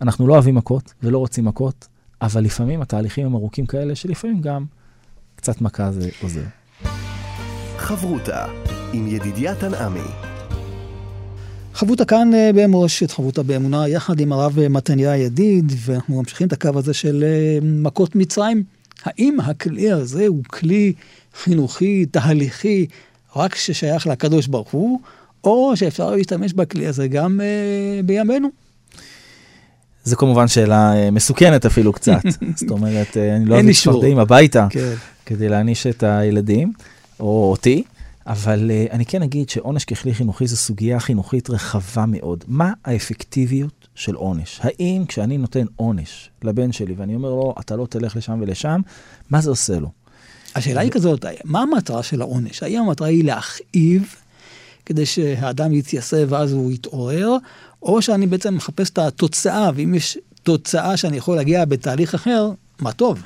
אנחנו 0.00 0.26
לא 0.26 0.32
אוהבים 0.32 0.54
מכות 0.54 0.94
ולא 1.02 1.18
רוצים 1.18 1.44
מכות, 1.44 1.88
אבל 2.22 2.44
לפעמים 2.44 2.82
התהליכים 2.82 3.26
הם 3.26 3.34
ארוכים 3.34 3.66
כאלה, 3.66 3.94
שלפעמים 3.94 4.40
גם 4.40 4.64
קצת 5.36 5.60
מכה 5.60 5.92
זה 5.92 6.08
עוזר. 6.22 6.44
חברותה 7.76 8.46
עם 8.92 9.06
ידידיה 9.06 9.54
תנעמי. 9.54 10.08
חברותה 11.74 12.04
כאן 12.04 12.34
אה, 12.34 12.50
במורשת, 12.54 13.10
חברותה 13.10 13.42
באמונה, 13.42 13.88
יחד 13.88 14.20
עם 14.20 14.32
הרב 14.32 14.58
אה, 14.58 14.68
מתניה 14.68 15.16
ידיד, 15.16 15.72
ואנחנו 15.76 16.18
ממשיכים 16.18 16.46
את 16.46 16.52
הקו 16.52 16.70
הזה 16.76 16.94
של 16.94 17.24
אה, 17.26 17.58
מכות 17.62 18.16
מצרים. 18.16 18.62
האם 19.04 19.40
הכלי 19.40 19.92
הזה 19.92 20.26
הוא 20.26 20.44
כלי 20.44 20.92
חינוכי, 21.34 22.06
תהליכי, 22.06 22.86
רק 23.36 23.54
ששייך 23.54 24.06
לקדוש 24.06 24.46
ברוך 24.46 24.70
הוא, 24.70 25.00
או 25.44 25.76
שאפשר 25.76 26.10
להשתמש 26.10 26.52
בכלי 26.52 26.86
הזה 26.86 27.08
גם 27.08 27.40
אה, 27.40 28.00
בימינו? 28.04 28.63
זו 30.04 30.16
כמובן 30.16 30.48
שאלה 30.48 30.96
אה, 30.96 31.10
מסוכנת 31.10 31.66
אפילו 31.66 31.92
קצת. 31.92 32.22
זאת 32.56 32.70
אומרת, 32.70 33.16
אה, 33.16 33.36
אני 33.36 33.44
לא 33.44 33.60
אביא. 33.60 33.74
צפרדעים 33.74 34.18
הביתה 34.18 34.66
כן. 34.70 34.94
כדי 35.26 35.48
להעניש 35.48 35.86
את 35.86 36.02
הילדים, 36.02 36.72
או 37.20 37.50
אותי, 37.50 37.82
אבל 38.26 38.70
אה, 38.70 38.86
אני 38.90 39.06
כן 39.06 39.22
אגיד 39.22 39.48
שעונש 39.48 39.84
ככלי 39.84 40.14
חינוכי 40.14 40.46
זו 40.46 40.56
סוגיה 40.56 41.00
חינוכית 41.00 41.50
רחבה 41.50 42.04
מאוד. 42.06 42.44
מה 42.48 42.72
האפקטיביות 42.84 43.88
של 43.94 44.14
עונש? 44.14 44.60
האם 44.62 45.04
כשאני 45.08 45.38
נותן 45.38 45.64
עונש 45.76 46.30
לבן 46.42 46.72
שלי 46.72 46.94
ואני 46.96 47.14
אומר 47.14 47.30
לו, 47.30 47.54
אתה 47.60 47.76
לא 47.76 47.86
תלך 47.86 48.16
לשם 48.16 48.38
ולשם, 48.40 48.80
מה 49.30 49.40
זה 49.40 49.50
עושה 49.50 49.80
לו? 49.80 49.88
השאלה 50.54 50.80
היא 50.80 50.90
כזאת, 50.90 51.24
מה 51.44 51.62
המטרה 51.62 52.02
של 52.02 52.20
העונש? 52.20 52.62
האם 52.62 52.80
המטרה 52.80 53.08
היא 53.08 53.24
להכאיב 53.24 54.14
כדי 54.86 55.06
שהאדם 55.06 55.72
יתייסב 55.72 56.26
ואז 56.30 56.52
הוא 56.52 56.72
יתעורר, 56.72 57.36
או 57.84 58.02
שאני 58.02 58.26
בעצם 58.26 58.54
מחפש 58.54 58.90
את 58.90 58.98
התוצאה, 58.98 59.70
ואם 59.74 59.94
יש 59.94 60.18
תוצאה 60.42 60.96
שאני 60.96 61.16
יכול 61.16 61.36
להגיע 61.36 61.64
בתהליך 61.64 62.14
אחר, 62.14 62.50
מה 62.80 62.92
טוב. 62.92 63.22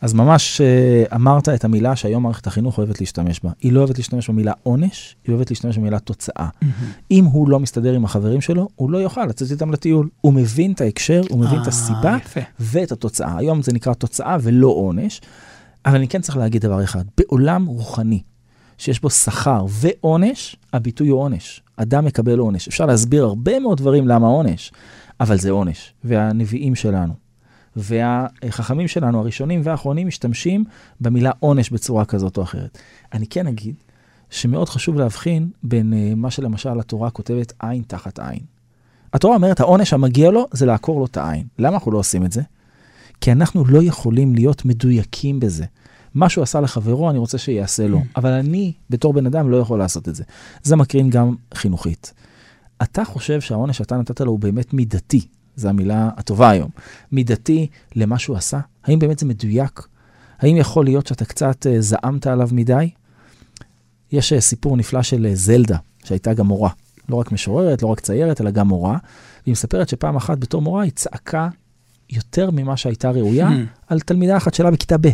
אז 0.00 0.12
ממש 0.12 0.60
אה, 0.60 1.04
אמרת 1.14 1.48
את 1.48 1.64
המילה 1.64 1.96
שהיום 1.96 2.22
מערכת 2.22 2.46
החינוך 2.46 2.78
אוהבת 2.78 3.00
להשתמש 3.00 3.40
בה. 3.44 3.50
היא 3.60 3.72
לא 3.72 3.80
אוהבת 3.80 3.98
להשתמש 3.98 4.30
במילה 4.30 4.52
עונש, 4.62 5.16
היא 5.24 5.34
אוהבת 5.34 5.50
להשתמש 5.50 5.78
במילה 5.78 5.98
תוצאה. 5.98 6.48
אם 7.10 7.24
הוא 7.24 7.48
לא 7.48 7.60
מסתדר 7.60 7.94
עם 7.94 8.04
החברים 8.04 8.40
שלו, 8.40 8.68
הוא 8.76 8.90
לא 8.90 8.98
יוכל 8.98 9.26
לצאת 9.26 9.50
איתם 9.50 9.72
לטיול. 9.72 10.08
הוא 10.20 10.32
מבין 10.32 10.72
את 10.72 10.80
ההקשר, 10.80 11.22
הוא 11.30 11.40
מבין 11.40 11.60
את 11.60 11.64
אה, 11.64 11.68
הסיבה 11.68 12.16
יפה. 12.24 12.40
ואת 12.60 12.92
התוצאה. 12.92 13.38
היום 13.38 13.62
זה 13.62 13.72
נקרא 13.72 13.94
תוצאה 13.94 14.36
ולא 14.40 14.68
עונש, 14.68 15.20
אבל 15.86 15.96
אני 15.96 16.08
כן 16.08 16.20
צריך 16.20 16.36
להגיד 16.36 16.62
דבר 16.62 16.84
אחד, 16.84 17.04
בעולם 17.18 17.66
רוחני, 17.66 18.22
שיש 18.78 19.00
בו 19.00 19.10
שכר 19.10 19.66
ועונש, 19.68 20.56
הביטוי 20.72 21.08
הוא 21.08 21.20
עונש. 21.20 21.62
אדם 21.76 22.04
מקבל 22.04 22.38
עונש. 22.38 22.68
אפשר 22.68 22.86
להסביר 22.86 23.24
הרבה 23.24 23.58
מאוד 23.58 23.78
דברים 23.78 24.08
למה 24.08 24.26
עונש, 24.26 24.72
אבל 25.20 25.38
זה 25.38 25.50
עונש. 25.50 25.94
והנביאים 26.04 26.74
שלנו, 26.74 27.14
והחכמים 27.76 28.88
שלנו, 28.88 29.20
הראשונים 29.20 29.60
והאחרונים, 29.64 30.06
משתמשים 30.06 30.64
במילה 31.00 31.30
עונש 31.40 31.70
בצורה 31.70 32.04
כזאת 32.04 32.36
או 32.36 32.42
אחרת. 32.42 32.78
אני 33.12 33.26
כן 33.26 33.46
אגיד 33.46 33.74
שמאוד 34.30 34.68
חשוב 34.68 34.98
להבחין 34.98 35.50
בין 35.62 35.92
uh, 35.92 36.14
מה 36.16 36.30
שלמשל 36.30 36.80
התורה 36.80 37.10
כותבת 37.10 37.52
עין 37.58 37.82
תחת 37.86 38.18
עין. 38.18 38.40
התורה 39.12 39.34
אומרת, 39.36 39.60
העונש 39.60 39.92
המגיע 39.92 40.30
לו 40.30 40.46
זה 40.52 40.66
לעקור 40.66 40.98
לו 41.00 41.06
את 41.06 41.16
העין. 41.16 41.46
למה 41.58 41.74
אנחנו 41.74 41.92
לא 41.92 41.98
עושים 41.98 42.24
את 42.24 42.32
זה? 42.32 42.42
כי 43.20 43.32
אנחנו 43.32 43.64
לא 43.64 43.82
יכולים 43.82 44.34
להיות 44.34 44.64
מדויקים 44.64 45.40
בזה. 45.40 45.64
מה 46.14 46.28
שהוא 46.28 46.42
עשה 46.42 46.60
לחברו, 46.60 47.10
אני 47.10 47.18
רוצה 47.18 47.38
שיעשה 47.38 47.88
לו. 47.88 48.02
אבל 48.16 48.30
אני, 48.30 48.72
בתור 48.90 49.12
בן 49.12 49.26
אדם, 49.26 49.50
לא 49.50 49.56
יכול 49.56 49.78
לעשות 49.78 50.08
את 50.08 50.14
זה. 50.14 50.24
זה 50.62 50.76
מקרין 50.76 51.10
גם 51.10 51.34
חינוכית. 51.54 52.12
אתה 52.82 53.04
חושב 53.04 53.40
שהעונש 53.40 53.78
שאתה 53.78 53.96
נתת 53.96 54.20
לו 54.20 54.30
הוא 54.30 54.38
באמת 54.38 54.72
מידתי, 54.72 55.26
זו 55.56 55.68
המילה 55.68 56.10
הטובה 56.16 56.50
היום, 56.50 56.70
מידתי 57.12 57.66
למה 57.94 58.18
שהוא 58.18 58.36
עשה? 58.36 58.60
האם 58.84 58.98
באמת 58.98 59.18
זה 59.18 59.26
מדויק? 59.26 59.86
האם 60.38 60.56
יכול 60.56 60.84
להיות 60.84 61.06
שאתה 61.06 61.24
קצת 61.24 61.66
אה, 61.66 61.80
זעמת 61.80 62.26
עליו 62.26 62.48
מדי? 62.52 62.90
יש 64.12 64.32
אה, 64.32 64.40
סיפור 64.40 64.76
נפלא 64.76 65.02
של 65.02 65.26
אה, 65.26 65.34
זלדה, 65.34 65.76
שהייתה 66.04 66.34
גם 66.34 66.46
מורה. 66.46 66.70
לא 67.08 67.16
רק 67.16 67.32
משוררת, 67.32 67.82
לא 67.82 67.88
רק 67.88 68.00
ציירת, 68.00 68.40
אלא 68.40 68.50
גם 68.50 68.68
מורה. 68.68 68.98
והיא 69.44 69.52
מספרת 69.52 69.88
שפעם 69.88 70.16
אחת 70.16 70.38
בתור 70.38 70.62
מורה 70.62 70.82
היא 70.82 70.92
צעקה 70.92 71.48
יותר 72.10 72.50
ממה 72.50 72.76
שהייתה 72.76 73.10
ראויה 73.10 73.48
Hmm. 73.48 73.52
על 73.86 74.00
תלמידה 74.00 74.36
אחת 74.36 74.54
שלה 74.54 74.70
בכיתה 74.70 74.96
ב'. 74.98 75.08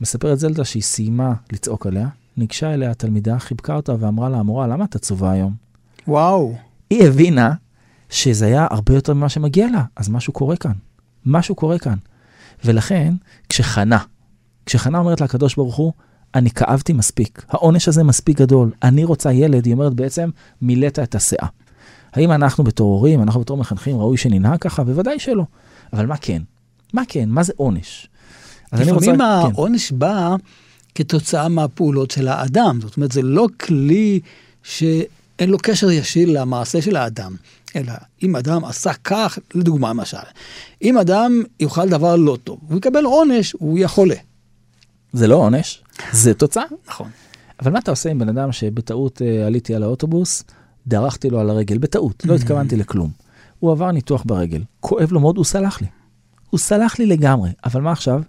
מספרת 0.00 0.38
זלדה 0.38 0.64
שהיא 0.64 0.82
סיימה 0.82 1.34
לצעוק 1.52 1.86
עליה, 1.86 2.08
ניגשה 2.36 2.74
אליה 2.74 2.90
התלמידה, 2.90 3.38
חיבקה 3.38 3.74
אותה 3.74 3.94
ואמרה 4.00 4.28
לה, 4.28 4.38
המורה, 4.38 4.66
למה 4.66 4.84
את 4.84 4.94
עצובה 4.94 5.30
היום? 5.30 5.54
וואו. 6.08 6.54
היא 6.90 7.06
הבינה 7.06 7.52
שזה 8.10 8.46
היה 8.46 8.66
הרבה 8.70 8.94
יותר 8.94 9.14
ממה 9.14 9.28
שמגיע 9.28 9.66
לה, 9.70 9.84
אז 9.96 10.08
משהו 10.08 10.32
קורה 10.32 10.56
כאן. 10.56 10.72
משהו 11.26 11.54
קורה 11.54 11.78
כאן. 11.78 11.96
ולכן, 12.64 13.14
כשחנה, 13.48 13.98
כשחנה 14.66 14.98
אומרת 14.98 15.20
לקדוש 15.20 15.54
ברוך 15.54 15.76
הוא, 15.76 15.92
אני 16.34 16.50
כאבתי 16.50 16.92
מספיק, 16.92 17.44
העונש 17.48 17.88
הזה 17.88 18.04
מספיק 18.04 18.38
גדול, 18.38 18.72
אני 18.82 19.04
רוצה 19.04 19.32
ילד, 19.32 19.66
היא 19.66 19.74
אומרת 19.74 19.94
בעצם, 19.94 20.30
מילאת 20.62 20.98
את 20.98 21.14
הסאה. 21.14 21.46
האם 22.12 22.32
אנחנו 22.32 22.64
בתור 22.64 22.94
הורים, 22.94 23.22
אנחנו 23.22 23.40
בתור 23.40 23.56
מחנכים, 23.56 23.96
ראוי 23.96 24.16
שננהג 24.16 24.58
ככה? 24.58 24.84
בוודאי 24.84 25.18
שלא. 25.18 25.44
אבל 25.92 26.06
מה 26.06 26.16
כן? 26.16 26.42
מה 26.92 27.02
כן? 27.08 27.28
מה 27.28 27.42
זה 27.42 27.52
עונש? 27.56 28.08
לפעמים 28.72 28.94
רוצה- 28.94 29.12
כן. 29.12 29.20
העונש 29.20 29.92
בא 29.92 30.36
כתוצאה 30.94 31.48
מהפעולות 31.48 32.10
של 32.10 32.28
האדם. 32.28 32.78
זאת 32.82 32.96
אומרת, 32.96 33.12
זה 33.12 33.22
לא 33.22 33.46
כלי 33.60 34.20
שאין 34.62 35.50
לו 35.50 35.58
קשר 35.62 35.90
ישיר 35.90 36.40
למעשה 36.40 36.82
של 36.82 36.96
האדם, 36.96 37.36
אלא 37.76 37.92
אם 38.22 38.36
אדם 38.36 38.64
עשה 38.64 38.92
כך, 39.04 39.38
לדוגמה 39.54 39.90
למשל, 39.90 40.16
אם 40.82 40.98
אדם 40.98 41.42
יאכל 41.60 41.88
דבר 41.88 42.16
לא 42.16 42.38
טוב, 42.44 42.58
הוא 42.68 42.78
יקבל 42.78 43.04
עונש, 43.04 43.52
הוא 43.58 43.78
יהיה 43.78 43.88
חולה. 43.88 44.14
זה 45.12 45.26
לא 45.26 45.34
עונש, 45.36 45.82
זה 46.12 46.34
תוצאה. 46.34 46.62
נכון. 46.88 47.08
אבל 47.62 47.72
מה 47.72 47.78
אתה 47.78 47.90
עושה 47.90 48.10
עם 48.10 48.18
בן 48.18 48.28
אדם 48.28 48.52
שבטעות 48.52 49.22
אה, 49.22 49.46
עליתי 49.46 49.74
על 49.74 49.82
האוטובוס, 49.82 50.42
דרכתי 50.86 51.30
לו 51.30 51.40
על 51.40 51.50
הרגל, 51.50 51.78
בטעות, 51.78 52.24
לא 52.24 52.34
התכוונתי 52.34 52.76
לכלום. 52.76 53.10
הוא 53.58 53.72
עבר 53.72 53.90
ניתוח 53.90 54.22
ברגל, 54.26 54.62
כואב 54.80 55.12
לו 55.12 55.20
מאוד, 55.20 55.36
הוא 55.36 55.44
סלח 55.44 55.80
לי. 55.80 55.86
הוא 56.50 56.58
סלח 56.60 56.98
לי 56.98 57.06
לגמרי, 57.06 57.50
אבל 57.64 57.80
מה 57.80 57.92
עכשיו? 57.92 58.22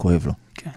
כואב 0.00 0.26
לו. 0.26 0.32
כן. 0.54 0.70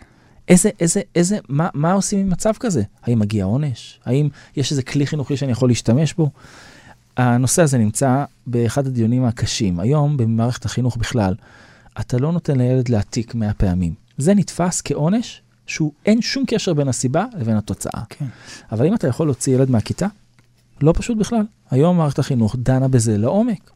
איזה, 0.48 0.70
איזה, 0.80 1.02
איזה, 1.16 1.38
מה, 1.50 1.70
מה 1.74 1.94
עושים 1.94 2.20
עם 2.20 2.30
מצב 2.30 2.54
כזה? 2.60 2.84
האם 3.04 3.20
מגיע 3.20 3.46
עונש? 3.46 4.00
האם 4.06 4.30
יש 4.56 4.72
איזה 4.72 4.84
כלי 4.84 5.08
חינוכי 5.08 5.38
שאני 5.38 5.52
יכול 5.52 5.70
להשתמש 5.70 6.14
בו? 6.14 6.30
הנושא 7.18 7.62
הזה 7.62 7.78
נמצא 7.78 8.26
באחד 8.48 8.88
הדיונים 8.88 9.26
הקשים. 9.26 9.80
היום, 9.80 10.18
במערכת 10.18 10.66
החינוך 10.66 10.98
בכלל, 10.98 11.36
אתה 12.00 12.18
לא 12.18 12.32
נותן 12.32 12.58
לילד 12.58 12.90
להעתיק 12.90 13.36
100 13.36 13.54
פעמים. 13.54 13.94
זה 14.18 14.34
נתפס 14.34 14.82
כעונש 14.86 15.42
שהוא 15.68 15.92
אין 16.06 16.22
שום 16.22 16.44
קשר 16.48 16.74
בין 16.74 16.88
הסיבה 16.88 17.26
לבין 17.38 17.58
התוצאה. 17.58 18.02
כן. 18.10 18.26
אבל 18.72 18.88
אם 18.88 18.96
אתה 18.96 19.08
יכול 19.08 19.28
להוציא 19.28 19.56
ילד 19.56 19.70
מהכיתה, 19.70 20.08
לא 20.82 20.94
פשוט 20.96 21.18
בכלל. 21.18 21.46
היום 21.72 21.98
מערכת 21.98 22.20
החינוך 22.20 22.56
דנה 22.60 22.88
בזה 22.88 23.18
לעומק. 23.18 23.72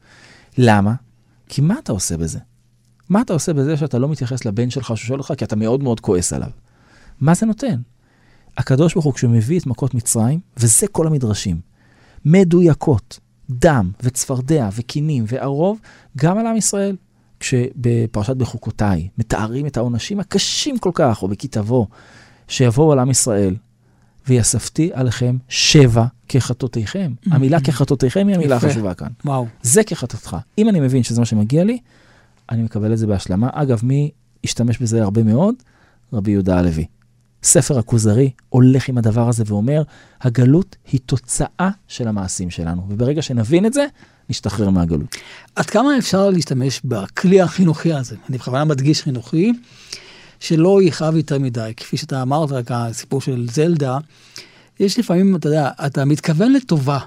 למה? 0.58 0.94
כי 1.50 1.62
מה 1.62 1.75
אתה 1.84 1.92
עושה 1.92 2.18
בזה? 2.18 2.39
מה 3.10 3.22
אתה 3.22 3.34
עושה 3.34 3.54
בזה 3.54 3.78
שאתה 3.78 4.00
לא 4.00 4.10
מתייחס 4.10 4.46
לבן 4.46 4.70
שלך 4.70 4.98
ששואל 4.98 5.20
אותך 5.20 5.34
כי 5.38 5.46
אתה 5.46 5.56
מאוד 5.56 5.84
מאוד 5.84 6.00
כועס 6.00 6.34
עליו? 6.34 6.50
מה 7.22 7.34
זה 7.34 7.46
נותן? 7.46 7.82
הקדוש 8.58 8.94
ברוך 8.94 9.06
הוא 9.06 9.14
כשהוא 9.14 9.32
מביא 9.32 9.60
את 9.60 9.68
מכות 9.68 9.94
מצרים, 9.94 10.40
וזה 10.58 10.88
כל 10.88 11.08
המדרשים, 11.08 11.60
מדויקות, 12.26 13.20
דם 13.50 13.92
וצפרדע 14.02 14.70
וקינים 14.76 15.24
וערוב, 15.28 15.80
גם 16.18 16.38
על 16.38 16.48
עם 16.48 16.58
ישראל. 16.58 16.96
כשבפרשת 17.40 18.36
בחוקותיי 18.36 19.08
מתארים 19.18 19.68
את 19.68 19.78
העונשים 19.78 20.20
הקשים 20.20 20.78
כל 20.78 20.92
כך, 20.94 21.24
או 21.24 21.28
בכי 21.28 21.48
תבוא, 21.48 21.86
שיבואו 22.48 22.92
על 22.92 23.00
עם 23.00 23.10
ישראל, 23.10 23.56
ויספתי 24.28 24.90
עליכם 24.94 25.38
שבע 25.50 26.06
כחטאותיכם. 26.28 27.14
המילה 27.32 27.60
כחטאותיכם 27.62 28.28
היא 28.28 28.36
המילה. 28.36 28.56
החשובה 28.56 28.94
כאן. 28.94 29.08
וואו. 29.26 29.48
זה 29.62 29.84
כחטאתך. 29.84 30.38
אם 30.58 30.70
אני 30.70 30.80
מבין 30.80 31.04
שזה 31.04 31.20
מה 31.20 31.26
שמגיע 31.26 31.64
לי, 31.64 31.80
אני 32.51 32.63
מקבל 32.63 32.94
את 32.94 32.98
זה 32.98 33.08
בהשלמה. 33.08 33.50
אגב, 33.54 33.80
מי 33.84 34.12
השתמש 34.44 34.77
בזה 34.77 35.04
הרבה 35.04 35.24
מאוד? 35.24 35.56
רבי 36.13 36.32
יהודה 36.32 36.60
הלוי. 36.60 36.86
ספר 37.44 37.80
הכוזרי 37.80 38.32
הולך 38.50 38.89
עם 38.89 38.98
הדבר 38.98 39.30
הזה 39.30 39.44
ואומר, 39.48 39.84
הגלות 40.22 40.75
היא 40.92 41.00
תוצאה 41.06 41.70
של 41.88 42.08
המעשים 42.08 42.50
שלנו, 42.50 42.86
וברגע 42.89 43.22
שנבין 43.22 43.66
את 43.66 43.74
זה, 43.74 43.86
נשתחרר 44.30 44.70
מהגלות. 44.70 45.16
עד 45.56 45.66
כמה 45.66 45.98
אפשר 45.98 46.30
להשתמש 46.30 46.82
בכלי 46.86 47.42
החינוכי 47.42 47.94
הזה? 47.94 48.16
אני 48.30 48.38
בכוונה 48.38 48.66
מדגיש 48.66 49.01
חינוכי, 49.01 49.54
שלא 50.39 50.80
יכאב 50.84 51.16
יותר 51.16 51.39
מדי. 51.39 51.72
כפי 51.77 51.98
שאתה 51.98 52.22
אמרת, 52.22 52.51
רק 52.51 52.72
הסיפור 52.72 53.22
של 53.22 53.48
זלדה, 53.51 53.98
יש 54.80 55.00
לפעמים, 55.00 55.36
אתה 55.36 55.48
יודע, 55.48 55.70
אתה 55.86 56.06
מתכוון 56.06 56.54
לטובה, 56.54 57.00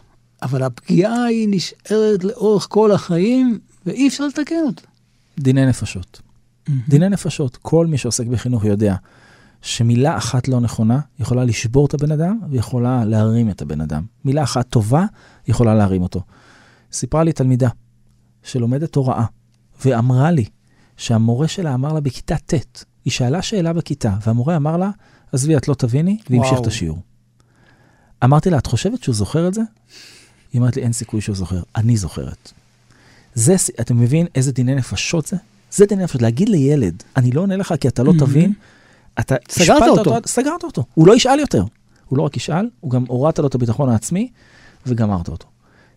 אבל 0.42 0.62
הפגיעה 0.62 1.24
היא 1.24 1.48
נשארת 1.50 2.24
לאורך 2.24 2.66
כל 2.70 2.92
החיים, 2.92 3.58
ואי 3.86 4.08
אפשר 4.08 4.26
לתקן 4.26 4.62
אותה. 4.66 4.89
דיני 5.38 5.66
נפשות. 5.66 6.20
דיני 6.88 7.08
נפשות. 7.08 7.56
כל 7.56 7.86
מי 7.86 7.98
שעוסק 7.98 8.26
בחינוך 8.26 8.64
יודע 8.64 8.96
שמילה 9.62 10.16
אחת 10.16 10.48
לא 10.48 10.60
נכונה 10.60 11.00
יכולה 11.18 11.44
לשבור 11.44 11.86
את 11.86 11.94
הבן 11.94 12.12
אדם 12.12 12.40
ויכולה 12.50 13.04
להרים 13.04 13.50
את 13.50 13.62
הבן 13.62 13.80
אדם. 13.80 14.04
מילה 14.24 14.42
אחת 14.42 14.68
טובה 14.68 15.04
יכולה 15.48 15.74
להרים 15.74 16.02
אותו. 16.02 16.22
סיפרה 16.92 17.24
לי 17.24 17.32
תלמידה 17.32 17.68
שלומדת 18.42 18.94
הוראה, 18.94 19.24
ואמרה 19.84 20.30
לי 20.30 20.44
שהמורה 20.96 21.48
שלה 21.48 21.74
אמר 21.74 21.92
לה 21.92 22.00
בכיתה 22.00 22.36
ט', 22.36 22.84
היא 23.04 23.12
שאלה 23.12 23.42
שאלה 23.42 23.72
בכיתה, 23.72 24.16
והמורה 24.26 24.56
אמר 24.56 24.76
לה, 24.76 24.90
עזבי, 25.32 25.56
את 25.56 25.68
לא 25.68 25.74
תביני, 25.74 26.18
והמשיך. 26.30 26.58
את 26.60 26.66
השיעור. 26.66 27.02
אמרתי 28.24 28.50
לה, 28.50 28.58
את 28.58 28.66
חושבת 28.66 29.02
שהוא 29.02 29.14
זוכר 29.14 29.48
את 29.48 29.54
זה? 29.54 29.62
היא 30.52 30.60
אמרת 30.60 30.76
לי, 30.76 30.82
אין 30.82 30.92
סיכוי 30.92 31.20
שהוא 31.20 31.36
זוכר. 31.36 31.62
אני 31.76 31.96
זוכרת. 31.96 32.52
זה, 33.34 33.56
אתה 33.80 33.94
מבין 33.94 34.26
איזה 34.34 34.52
דיני 34.52 34.74
נפשות 34.74 35.26
זה? 35.26 35.36
זה 35.72 35.86
דיני 35.86 36.02
נפשות. 36.04 36.22
להגיד 36.22 36.48
לילד, 36.48 37.02
אני 37.16 37.30
לא 37.30 37.40
עונה 37.40 37.56
לך 37.56 37.74
כי 37.80 37.88
אתה 37.88 38.02
לא 38.02 38.12
Mhm. 38.12 38.18
תבין, 38.18 38.52
אתה 39.20 39.34
סגרת 39.50 39.82
השפלת 39.82 39.98
אותו. 39.98 40.16
סגרת 40.26 40.64
אותו. 40.64 40.84
הוא 40.94 41.06
לא 41.06 41.16
ישאל 41.16 41.38
יותר. 41.38 41.64
הוא 42.08 42.18
לא 42.18 42.22
רק 42.22 42.36
ישאל, 42.36 42.68
הוא 42.80 42.90
גם 42.90 43.04
הורדת 43.08 43.38
לו 43.38 43.46
את 43.46 43.54
הביטחון 43.54 43.88
העצמי 43.88 44.28
וגמרת 44.86 45.28
אותו. 45.28 45.46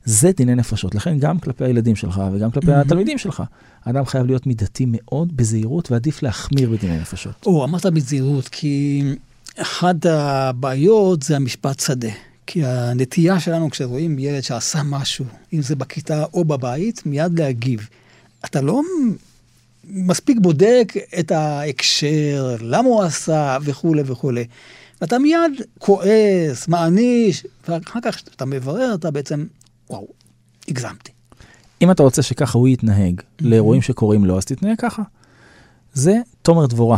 זה 0.06 0.32
דיני 0.38 0.56
נפשות. 0.56 0.96
לכן 0.96 1.20
גם 1.20 1.40
כלפי 1.40 1.66
הילדים 1.66 1.96
שלך 1.96 2.22
וגם 2.34 2.52
כלפי 2.52 2.68
Mhm. 2.68 2.76
התלמידים 2.76 3.18
שלך, 3.18 3.44
האדם 3.86 4.06
חייב 4.06 4.26
להיות 4.26 4.48
מידתי 4.48 4.86
מאוד 4.88 5.38
בזהירות 5.38 5.92
ועדיף 5.92 6.24
להחמיר 6.24 6.70
בדיני 6.70 6.98
נפשות. 6.98 7.34
או, 7.46 7.64
אמרת 7.64 7.86
בזהירות, 7.86 8.48
כי 8.48 9.04
אחת 9.58 10.06
הבעיות 10.06 11.24
זה 11.24 11.36
המשפט 11.36 11.80
שדה. 11.80 12.10
כי 12.48 12.66
הנטייה 12.66 13.40
שלנו 13.40 13.70
כשרואים 13.70 14.20
ילד 14.20 14.44
שעשה 14.44 14.84
משהו, 14.84 15.26
אם 15.54 15.62
זה 15.62 15.76
בכיתה 15.76 16.26
או 16.34 16.46
בבית, 16.46 17.06
מיד 17.06 17.40
להגיב. 17.40 17.88
אתה 18.46 18.62
לא 18.62 18.82
מספיק 19.88 20.38
בודק 20.42 20.94
את 21.20 21.32
ההקשר, 21.32 22.56
למה 22.62 22.88
הוא 22.88 23.04
עשה 23.04 23.58
וכולי 23.62 24.02
וכולי. 24.06 24.46
ואתה 25.02 25.20
מיד 25.20 25.52
כועס, 25.80 26.68
מעניש, 26.68 27.46
ואחר 27.68 28.00
כך 28.04 28.16
כשאתה 28.16 28.46
מברר, 28.46 28.94
אתה 28.94 29.12
בעצם, 29.12 29.46
וואו, 29.90 30.08
הגזמתי. 30.68 31.12
אם 31.82 31.92
אתה 31.92 32.04
רוצה 32.04 32.22
שככה 32.22 32.58
הוא 32.58 32.68
יתנהג 32.68 33.22
לאירועים 33.42 33.82
שקורים 33.82 34.26
לו, 34.26 34.38
אז 34.38 34.46
תתנהג 34.46 34.78
ככה. 34.80 35.04
זה 35.94 36.18
תומר 36.42 36.66
דבורה. 36.66 36.98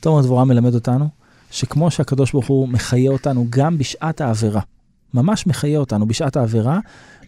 תומר 0.00 0.22
דבורה 0.22 0.44
מלמד 0.44 0.74
אותנו 0.74 1.08
שכמו 1.50 1.90
שהקדוש 1.90 2.32
ברוך 2.32 2.46
הוא 2.46 2.68
מחיה 2.68 3.10
אותנו 3.10 3.46
גם 3.50 3.78
בשעת 3.78 4.20
העבירה, 4.20 4.60
ממש 5.14 5.46
מחיה 5.46 5.78
אותנו 5.78 6.06
בשעת 6.06 6.36
העבירה, 6.36 6.78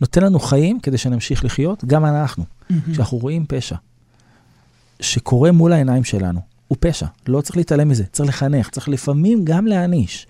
נותן 0.00 0.22
לנו 0.22 0.38
חיים 0.38 0.80
כדי 0.80 0.98
שנמשיך 0.98 1.44
לחיות, 1.44 1.84
גם 1.84 2.04
אנחנו. 2.04 2.44
כשאנחנו 2.92 3.18
רואים 3.18 3.46
פשע 3.48 3.76
שקורה 5.00 5.52
מול 5.52 5.72
העיניים 5.72 6.04
שלנו, 6.04 6.40
הוא 6.68 6.76
פשע, 6.80 7.06
לא 7.28 7.40
צריך 7.40 7.56
להתעלם 7.56 7.88
מזה, 7.88 8.04
צריך 8.12 8.28
לחנך, 8.28 8.70
צריך 8.70 8.88
לפעמים 8.88 9.44
גם 9.44 9.66
להעניש, 9.66 10.26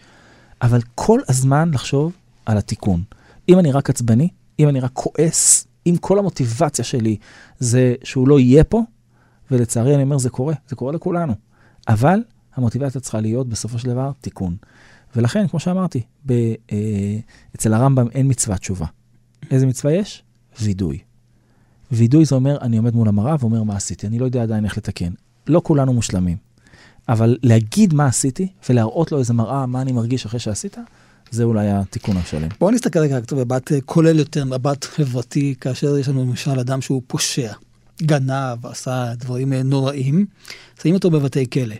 אבל 0.63 0.81
כל 0.95 1.21
הזמן 1.29 1.71
לחשוב 1.75 2.13
על 2.47 2.59
התיקון. 2.59 3.03
אם 3.49 3.59
אני 3.59 3.73
רק 3.73 3.91
עצבני, 3.91 4.29
אם 4.59 4.69
אני 4.69 4.81
רק 4.81 4.91
כועס, 4.93 5.67
אם 5.87 5.97
כל 6.01 6.19
המוטיבציה 6.19 6.85
שלי 6.85 7.17
זה 7.59 7.95
שהוא 8.05 8.29
לא 8.29 8.41
יהיה 8.41 8.65
פה, 8.65 8.83
ולצערי 9.51 9.95
אני 9.95 10.03
אומר, 10.03 10.19
זה 10.19 10.31
קורה, 10.31 10.55
זה 10.69 10.77
קורה 10.77 10.93
לכולנו. 10.93 11.35
אבל 11.89 12.23
המוטיבציה 12.57 13.01
צריכה 13.01 13.21
להיות 13.21 13.49
בסופו 13.49 13.79
של 13.79 13.89
דבר 13.89 14.11
תיקון. 14.21 14.57
ולכן, 15.17 15.49
כמו 15.49 15.61
שאמרתי, 15.61 16.03
ב, 16.27 16.33
אה, 16.73 17.19
אצל 17.55 17.75
הרמב"ם 17.75 18.07
אין 18.11 18.31
מצוות 18.31 18.59
תשובה. 18.59 18.87
איזה 19.51 19.67
מצווה 19.67 19.93
יש? 19.93 20.23
וידוי. 20.61 20.99
וידוי 21.93 22.25
זה 22.25 22.35
אומר, 22.35 22.59
אני 22.61 22.77
עומד 22.77 22.95
מול 22.95 23.09
המראה 23.09 23.37
ואומר 23.41 23.63
מה 23.63 23.77
עשיתי, 23.77 24.07
אני 24.07 24.19
לא 24.19 24.25
יודע 24.25 24.43
עדיין 24.43 24.65
איך 24.65 24.77
לתקן. 24.77 25.13
לא 25.47 25.61
כולנו 25.65 25.93
מושלמים. 25.93 26.37
אבל 27.09 27.37
להגיד 27.43 27.95
מה 27.95 28.07
עשיתי 28.07 28.49
ולהראות 28.69 29.13
לו 29.13 29.19
איזה 29.19 29.33
מראה, 29.33 29.67
מה 29.67 29.83
אני 29.83 29.93
מרגיש 29.93 30.27
אחרי 30.27 30.41
שעשית, 30.41 30.77
זה 31.31 31.45
אולי 31.45 31.71
התיקון 31.71 32.17
השלם. 32.17 32.49
בואו 32.61 32.71
נסתכל 32.71 32.99
רגע 32.99 33.19
במבט 33.33 33.73
אה, 33.73 33.81
כולל 33.81 34.19
יותר, 34.19 34.45
מבט 34.45 34.85
חברתי, 34.85 35.55
כאשר 35.61 35.99
יש 35.99 36.09
לנו 36.09 36.25
למשל 36.25 36.61
אדם 36.61 36.81
שהוא 36.81 37.03
פושע, 37.07 37.53
גנב, 38.03 38.67
עשה 38.67 39.13
דברים 39.17 39.53
אה, 39.53 39.63
נוראים, 39.63 40.27
שמים 40.83 40.95
אותו 40.95 41.11
בבתי 41.11 41.51
כלא. 41.51 41.75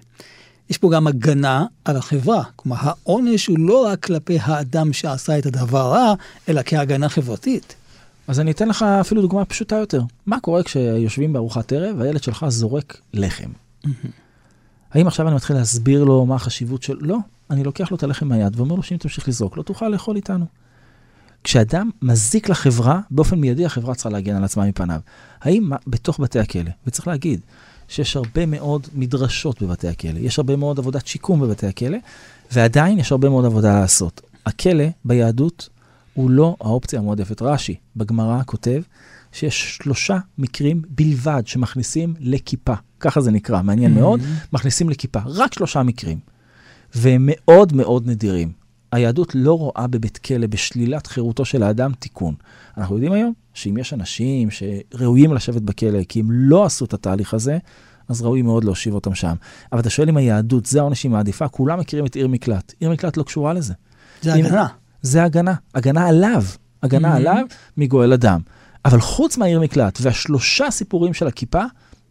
יש 0.71 0.79
פה 0.79 0.91
גם 0.91 1.07
הגנה 1.07 1.67
על 1.85 1.97
החברה, 1.97 2.43
כלומר 2.57 2.77
העונש 2.81 3.47
הוא 3.47 3.59
לא 3.59 3.87
רק 3.87 4.05
כלפי 4.05 4.39
האדם 4.43 4.93
שעשה 4.93 5.39
את 5.39 5.47
הדבר 5.47 5.93
רע, 5.93 6.15
אלא 6.49 6.61
כהגנה 6.65 7.09
חברתית. 7.09 7.75
אז 8.29 8.41
אני 8.41 8.51
אתן 8.51 8.69
לך 8.69 8.83
אפילו 8.83 9.23
דוגמה 9.23 9.45
פשוטה 9.45 9.77
יותר. 9.77 10.03
מה 10.27 10.41
קורה 10.41 10.63
כשיושבים 10.63 11.33
בארוחת 11.33 11.73
ערב 11.73 11.97
והילד 11.99 12.23
שלך 12.23 12.47
זורק 12.49 13.01
לחם? 13.15 13.51
האם 14.91 15.07
עכשיו 15.07 15.29
אני 15.29 15.35
מתחיל 15.35 15.57
להסביר 15.57 16.05
לו 16.05 16.27
מה 16.27 16.35
החשיבות 16.35 16.83
של... 16.83 16.97
לא, 17.01 17.17
אני 17.51 17.65
לוקח 17.65 17.91
לו 17.91 17.97
את 17.97 18.03
הלחם 18.03 18.29
מהיד 18.29 18.57
ואומר 18.57 18.75
לו 18.75 18.83
שאם 18.83 18.97
תמשיך 18.97 19.29
לזרוק, 19.29 19.57
לא 19.57 19.63
תוכל 19.63 19.89
לאכול 19.89 20.17
איתנו. 20.17 20.47
כשאדם 21.45 21.91
מזיק 22.03 22.49
לחברה, 22.49 23.01
באופן 23.11 23.39
מיידי 23.39 23.65
החברה 23.67 23.95
צריכה 23.95 24.09
להגן 24.09 24.37
על 24.37 24.45
עצמה 24.45 24.67
מפניו. 24.67 25.01
האם 25.41 25.71
בתוך 25.87 26.21
בתי 26.21 26.39
הכלא, 26.39 26.71
וצריך 26.87 27.09
להגיד 27.09 27.41
שיש 27.89 28.17
הרבה 28.17 28.47
מאוד 28.47 28.87
מדרשות 28.95 29.63
בבתי 29.63 29.89
הכלא, 29.89 30.19
יש 30.19 30.39
הרבה 30.39 30.57
מאוד 30.57 30.79
עבודת 30.79 31.07
שיקום 31.07 31.41
בבתי 31.41 31.67
הכלא, 31.67 31.99
ועדיין 32.53 32.99
יש 32.99 33.13
הרבה 33.13 33.29
מאוד 33.29 33.45
עבודה 33.45 33.81
לעשות. 33.81 34.21
הכלא 34.47 34.85
ביהדות 35.05 35.69
הוא 36.15 36.31
לא 36.31 36.57
האופציה 36.61 36.99
המועדפת. 36.99 37.43
רש"י 37.43 37.75
בגמרא 37.97 38.43
כותב 38.47 38.83
שיש 39.33 39.77
שלושה 39.77 40.19
מקרים 40.39 40.83
בלבד 40.89 41.43
שמכניסים 41.47 42.15
לכיפה, 42.21 42.75
ככה 43.01 43.21
זה 43.21 43.31
נקרא, 43.31 43.63
מעניין 43.63 43.93
mm-hmm. 43.93 44.01
מאוד, 44.01 44.21
מכניסים 44.53 44.91
לכיפה, 44.91 45.21
רק 45.25 45.55
שלושה 45.55 45.83
מקרים. 45.83 46.19
והם 46.95 47.23
מאוד 47.31 47.73
מאוד 47.73 48.07
נדירים. 48.07 48.53
היהדות 48.93 49.35
לא 49.35 49.59
רואה 49.59 49.87
בבית 49.87 50.19
כלא, 50.19 50.47
בשלילת 50.47 51.07
חירותו 51.07 51.45
של 51.45 51.63
האדם, 51.63 51.93
תיקון. 51.99 52.35
אנחנו 52.77 52.95
יודעים 52.95 53.13
היום 53.13 53.33
שאם 53.55 53.77
יש 53.79 53.93
אנשים 53.93 54.49
שראויים 54.51 55.33
לשבת 55.33 55.63
בכלא 55.63 56.05
כי 56.09 56.21
הם 56.21 56.27
לא 56.31 56.65
עשו 56.65 56.85
את 56.85 56.95
התהליך 56.95 57.35
הזה, 57.35 57.59
אז 58.09 58.23
ראוי 58.23 58.43
מאוד 58.43 58.65
להושיב 58.65 58.95
אותם 58.95 59.15
שם. 59.15 59.35
אבל 59.73 59.81
אתה 59.81 59.91
שואל 59.91 60.09
אם 60.09 60.17
היהדות, 60.17 60.67
זה 60.67 60.79
העונש 60.79 61.03
היא 61.03 61.11
מעדיפה, 61.11 61.49
כולם 61.49 61.79
מכירים 61.79 62.07
את 62.07 62.17
עיר 62.17 62.29
מקלט. 62.29 62.73
עיר 62.81 62.91
מקלט 62.91 63.17
לא 63.17 63.23
קשורה 63.23 63.53
לזה. 63.53 63.75
זה 64.23 64.35
הגנה. 64.35 64.67
זה 65.03 65.25
הגנה, 65.25 65.55
הגנה 65.75 66.09
עליו, 66.09 66.43
הגנה 66.83 67.13
mm-hmm. 67.13 67.17
עליו 67.17 67.47
מגואל 67.77 68.13
אדם. 68.13 68.41
אבל 68.85 69.01
חוץ 69.01 69.37
מהעיר 69.37 69.61
מקלט 69.61 69.99
והשלושה 70.03 70.71
סיפורים 70.71 71.15
של 71.15 71.27
הכיפה, 71.27 71.63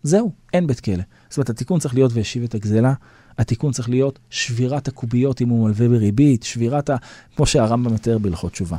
זהו, 0.04 0.32
אין 0.54 0.68
בית 0.68 0.80
כלא. 0.80 1.04
זאת 1.30 1.38
אומרת, 1.38 1.50
התיקון 1.50 1.80
צריך 1.80 1.94
להיות 1.94 2.12
והשיב 2.14 2.44
את 2.44 2.56
הגזלה, 2.56 2.94
התיקון 3.38 3.72
צריך 3.72 3.90
להיות 3.90 4.20
שבירת 4.30 4.88
הקוביות 4.88 5.42
אם 5.42 5.50
הוא 5.50 5.66
מלווה 5.66 5.88
בריבית, 5.90 6.44
שבירת 6.44 6.90
ה... 6.90 6.96
כמו 7.36 7.46
שהרמב"ם 7.46 7.94
מתאר 7.94 8.18
בהלכות 8.18 8.52
תשובה. 8.52 8.78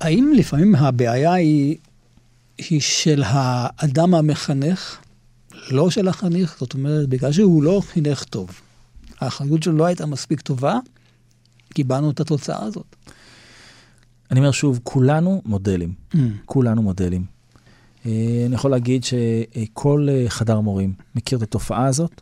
האם 0.00 0.32
לפעמים 0.36 0.74
הבעיה 0.74 1.32
היא, 1.32 1.76
היא 2.58 2.80
של 2.80 3.22
האדם 3.26 4.14
המחנך, 4.14 4.98
לא 5.70 5.90
של 5.90 6.08
החניך? 6.08 6.56
זאת 6.60 6.74
אומרת, 6.74 7.08
בגלל 7.08 7.32
שהוא 7.32 7.62
לא 7.62 7.82
חינך 7.86 8.24
טוב, 8.24 8.50
האחריות 9.20 9.62
שלו 9.62 9.76
לא 9.76 9.84
הייתה 9.84 10.06
מספיק 10.06 10.40
טובה, 10.40 10.78
קיבלנו 11.74 12.10
את 12.10 12.20
התוצאה 12.20 12.64
הזאת. 12.64 12.96
אני 14.30 14.40
אומר 14.40 14.50
שוב, 14.50 14.80
כולנו 14.82 15.42
מודלים. 15.44 15.92
Mm. 16.14 16.18
כולנו 16.46 16.82
מודלים. 16.82 17.24
אה, 18.06 18.42
אני 18.46 18.54
יכול 18.54 18.70
להגיד 18.70 19.04
שכל 19.04 20.06
אה, 20.10 20.24
חדר 20.28 20.60
מורים 20.60 20.92
מכיר 21.14 21.38
את 21.38 21.42
התופעה 21.42 21.86
הזאת, 21.86 22.20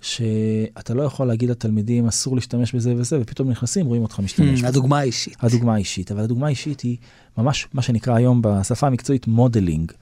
שאתה 0.00 0.94
לא 0.94 1.02
יכול 1.02 1.26
להגיד 1.26 1.50
לתלמידים, 1.50 2.06
אסור 2.06 2.34
להשתמש 2.34 2.74
בזה 2.74 2.94
וזה, 2.96 3.18
ופתאום 3.20 3.50
נכנסים, 3.50 3.86
רואים 3.86 4.02
אותך 4.02 4.20
משתמש 4.20 4.48
mm, 4.48 4.52
בזה. 4.58 4.68
הדוגמה 4.68 4.98
האישית. 4.98 5.36
הדוגמה 5.40 5.74
האישית, 5.74 6.12
אבל 6.12 6.20
הדוגמה 6.20 6.46
האישית 6.46 6.80
היא 6.80 6.96
ממש 7.38 7.68
מה 7.74 7.82
שנקרא 7.82 8.14
היום 8.14 8.42
בשפה 8.42 8.86
המקצועית 8.86 9.26
modeling. 9.26 9.92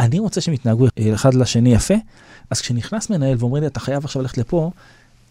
אני 0.00 0.18
רוצה 0.18 0.40
שהם 0.40 0.54
יתנהגו 0.54 0.86
אחד 1.14 1.34
לשני 1.34 1.74
יפה, 1.74 1.94
אז 2.50 2.60
כשנכנס 2.60 3.10
מנהל 3.10 3.36
ואומרים 3.38 3.62
לי, 3.62 3.66
אתה 3.66 3.80
חייב 3.80 4.04
עכשיו 4.04 4.22
ללכת 4.22 4.38
לפה, 4.38 4.70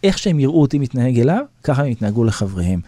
איך 0.04 0.18
שהם 0.18 0.40
יראו 0.40 0.62
אותי 0.62 0.80
מתנהג 0.80 1.20
אליו, 1.20 1.44
ככה 1.64 1.82
הם 1.84 1.88
יתנהגו 1.88 2.24
לחבריהם. 2.24 2.82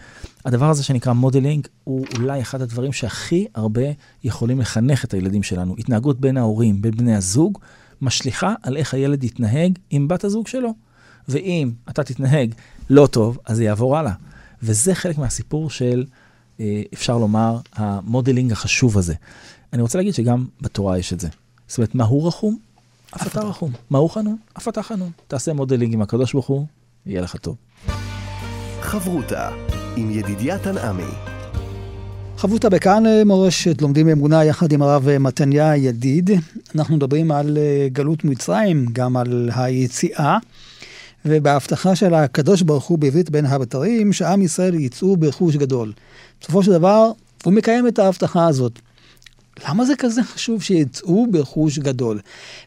הדבר 0.44 0.70
הזה 0.70 0.82
שנקרא 0.82 1.12
modeling, 1.12 1.66
הוא 1.84 2.06
אולי 2.18 2.40
אחד 2.40 2.62
הדברים 2.62 2.92
שהכי 2.92 3.46
הרבה 3.54 3.82
יכולים 4.24 4.60
לחנך 4.60 5.04
את 5.04 5.14
הילדים 5.14 5.42
שלנו. 5.42 5.74
התנהגות 5.78 6.20
בין 6.20 6.36
ההורים, 6.36 6.82
בין 6.82 6.90
בני 6.90 7.16
הזוג, 7.16 7.58
משליכה 8.02 8.54
על 8.62 8.76
איך 8.76 8.94
הילד 8.94 9.24
יתנהג 9.24 9.78
עם 9.90 10.08
בת 10.08 10.24
הזוג 10.24 10.46
שלו. 10.46 10.85
ואם 11.28 11.70
אתה 11.88 12.04
תתנהג 12.04 12.54
לא 12.90 13.06
טוב, 13.06 13.38
אז 13.44 13.56
זה 13.56 13.64
יעבור 13.64 13.96
הלאה. 13.96 14.12
וזה 14.62 14.94
חלק 14.94 15.18
מהסיפור 15.18 15.70
של, 15.70 16.04
אה, 16.60 16.82
אפשר 16.94 17.18
לומר, 17.18 17.58
המודלינג 17.74 18.52
החשוב 18.52 18.98
הזה. 18.98 19.14
אני 19.72 19.82
רוצה 19.82 19.98
להגיד 19.98 20.14
שגם 20.14 20.46
בתורה 20.60 20.98
יש 20.98 21.12
את 21.12 21.20
זה. 21.20 21.28
זאת 21.68 21.78
אומרת, 21.78 21.94
מה 21.94 22.04
הוא 22.04 22.28
רחום? 22.28 22.58
אף 23.16 23.26
אתה 23.26 23.40
רחום. 23.40 23.72
מה 23.90 23.98
הוא 23.98 24.10
חנון? 24.10 24.36
אף 24.58 24.68
אתה 24.68 24.82
חנון. 24.82 25.10
תעשה 25.28 25.52
מודלינג 25.52 25.94
עם 25.94 26.02
הקדוש 26.02 26.32
ברוך 26.32 26.46
הוא, 26.46 26.66
יהיה 27.06 27.20
לך 27.20 27.36
טוב. 27.36 27.56
חברותה 28.80 29.50
עם 29.96 30.10
ידידיה 30.10 30.58
תנעמי. 30.58 31.02
חברותא 32.36 32.68
בכאן 32.68 33.06
אה, 33.06 33.24
מורשת, 33.24 33.82
לומדים 33.82 34.08
אמונה 34.08 34.44
יחד 34.44 34.72
עם 34.72 34.82
הרב 34.82 35.08
אה, 35.08 35.18
מתניה 35.18 35.76
ידיד. 35.76 36.30
אנחנו 36.74 36.96
מדברים 36.96 37.32
על 37.32 37.58
גלות 37.92 38.24
מצרים, 38.24 38.86
גם 38.92 39.16
על 39.16 39.50
היציאה, 39.54 40.38
ובהבטחה 41.28 41.96
של 41.96 42.14
הקדוש 42.14 42.62
ברוך 42.62 42.84
הוא 42.84 42.98
בעברית 42.98 43.30
בין 43.30 43.46
הבתרים, 43.46 44.12
שעם 44.12 44.42
ישראל 44.42 44.74
יצאו 44.74 45.16
ברכוש 45.16 45.56
גדול. 45.56 45.92
בסופו 46.40 46.62
של 46.62 46.72
דבר, 46.72 47.10
הוא 47.44 47.52
מקיים 47.52 47.88
את 47.88 47.98
ההבטחה 47.98 48.46
הזאת. 48.46 48.78
למה 49.68 49.84
זה 49.84 49.96
כזה 49.98 50.22
חשוב 50.22 50.62
שיצאו 50.62 51.26
ברכוש 51.30 51.78
גדול? 51.78 52.20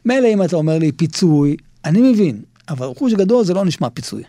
מילא 0.06 0.28
אם 0.28 0.44
אתה 0.44 0.56
אומר 0.56 0.78
לי 0.78 0.92
פיצוי, 0.92 1.58
אני 1.86 2.12
מבין, 2.12 2.42
אבל 2.70 2.88
רכוש 2.88 3.14
גדול 3.14 3.46
זה 3.46 3.54
לא 3.54 3.66
נשמע 3.66 3.90
פיצוי. 3.90 4.24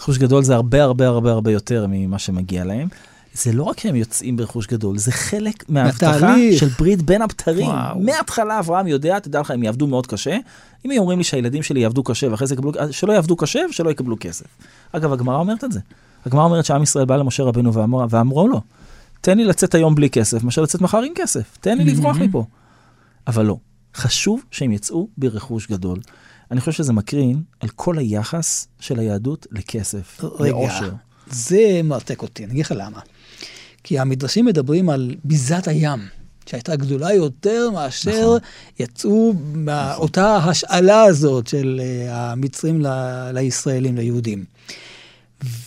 רכוש 0.00 0.18
גדול 0.18 0.42
זה 0.42 0.54
הרבה 0.54 0.82
הרבה 0.82 1.06
הרבה 1.06 1.32
הרבה 1.32 1.52
יותר 1.52 1.86
ממה 1.88 2.18
שמגיע 2.18 2.64
להם. 2.64 2.88
זה 3.42 3.52
לא 3.52 3.62
רק 3.62 3.80
שהם 3.80 3.96
יוצאים 3.96 4.36
ברכוש 4.36 4.66
גדול, 4.66 4.98
זה 4.98 5.12
חלק 5.12 5.64
מההבטחה 5.68 6.34
של 6.58 6.68
ברית 6.78 7.02
בין 7.02 7.22
הבתרים. 7.22 7.70
מההתחלה 8.00 8.58
אברהם 8.58 8.86
יודע, 8.86 9.18
תדע 9.18 9.40
לך, 9.40 9.50
הם 9.50 9.62
יעבדו 9.62 9.86
מאוד 9.86 10.06
קשה. 10.06 10.36
אם 10.84 10.90
הם 10.90 10.98
אומרים 10.98 11.18
לי 11.18 11.24
שהילדים 11.24 11.62
שלי 11.62 11.80
יעבדו 11.80 12.02
קשה 12.02 12.30
ואחרי 12.30 12.46
זה 12.46 12.54
יקבלו, 12.54 12.72
שלא 12.90 13.12
יעבדו 13.12 13.36
קשה 13.36 13.60
ושלא 13.70 13.90
יקבלו 13.90 14.16
כסף. 14.20 14.46
אגב, 14.92 15.12
הגמרא 15.12 15.36
אומרת 15.36 15.64
את 15.64 15.72
זה. 15.72 15.80
הגמרא 16.26 16.44
אומרת 16.44 16.64
שעם 16.64 16.82
ישראל 16.82 17.04
בא 17.04 17.16
למשה 17.16 17.42
רבנו 17.42 17.74
ואמר, 17.74 18.06
ואמרו 18.10 18.48
לו, 18.48 18.60
תן 19.20 19.38
לי 19.38 19.44
לצאת 19.44 19.74
היום 19.74 19.94
בלי 19.94 20.10
כסף, 20.10 20.42
מאשר 20.42 20.62
לצאת 20.62 20.80
מחר 20.80 20.98
עם 20.98 21.12
כסף. 21.14 21.58
תן 21.60 21.78
לי 21.78 21.84
לברוח 21.84 22.16
מפה. 22.16 22.44
אבל 23.26 23.46
לא, 23.46 23.56
חשוב 23.94 24.42
שהם 24.50 24.72
יצאו 24.72 25.08
ברכוש 25.18 25.66
גדול. 25.66 25.98
אני 26.50 26.60
חושב 26.60 26.72
שזה 26.72 26.92
מקרין 26.92 27.42
על 27.60 27.68
כל 27.68 27.98
היחס 27.98 28.68
של 28.80 28.98
היהדות 28.98 29.46
לכסף, 29.50 30.20
רגע, 30.24 30.52
לאושר. 30.52 30.92
זה 31.30 31.80
מרתק 31.84 32.22
אותי, 32.22 32.44
אני 32.44 32.52
אגיד 32.52 32.64
לך 32.64 32.74
למה. 32.76 33.00
כי 33.84 33.98
המדרשים 33.98 34.44
מדברים 34.44 34.90
על 34.90 35.14
ביזת 35.24 35.68
הים, 35.68 36.00
שהייתה 36.46 36.76
גדולה 36.76 37.12
יותר 37.12 37.70
מאשר 37.70 38.10
נכון. 38.10 38.38
יצאו 38.78 39.34
מאותה 39.54 40.36
נכון. 40.38 40.50
השאלה 40.50 41.02
הזאת 41.02 41.46
של 41.46 41.80
uh, 41.80 42.12
המצרים 42.12 42.80
ל- 42.82 43.30
לישראלים, 43.34 43.96
ליהודים. 43.96 44.44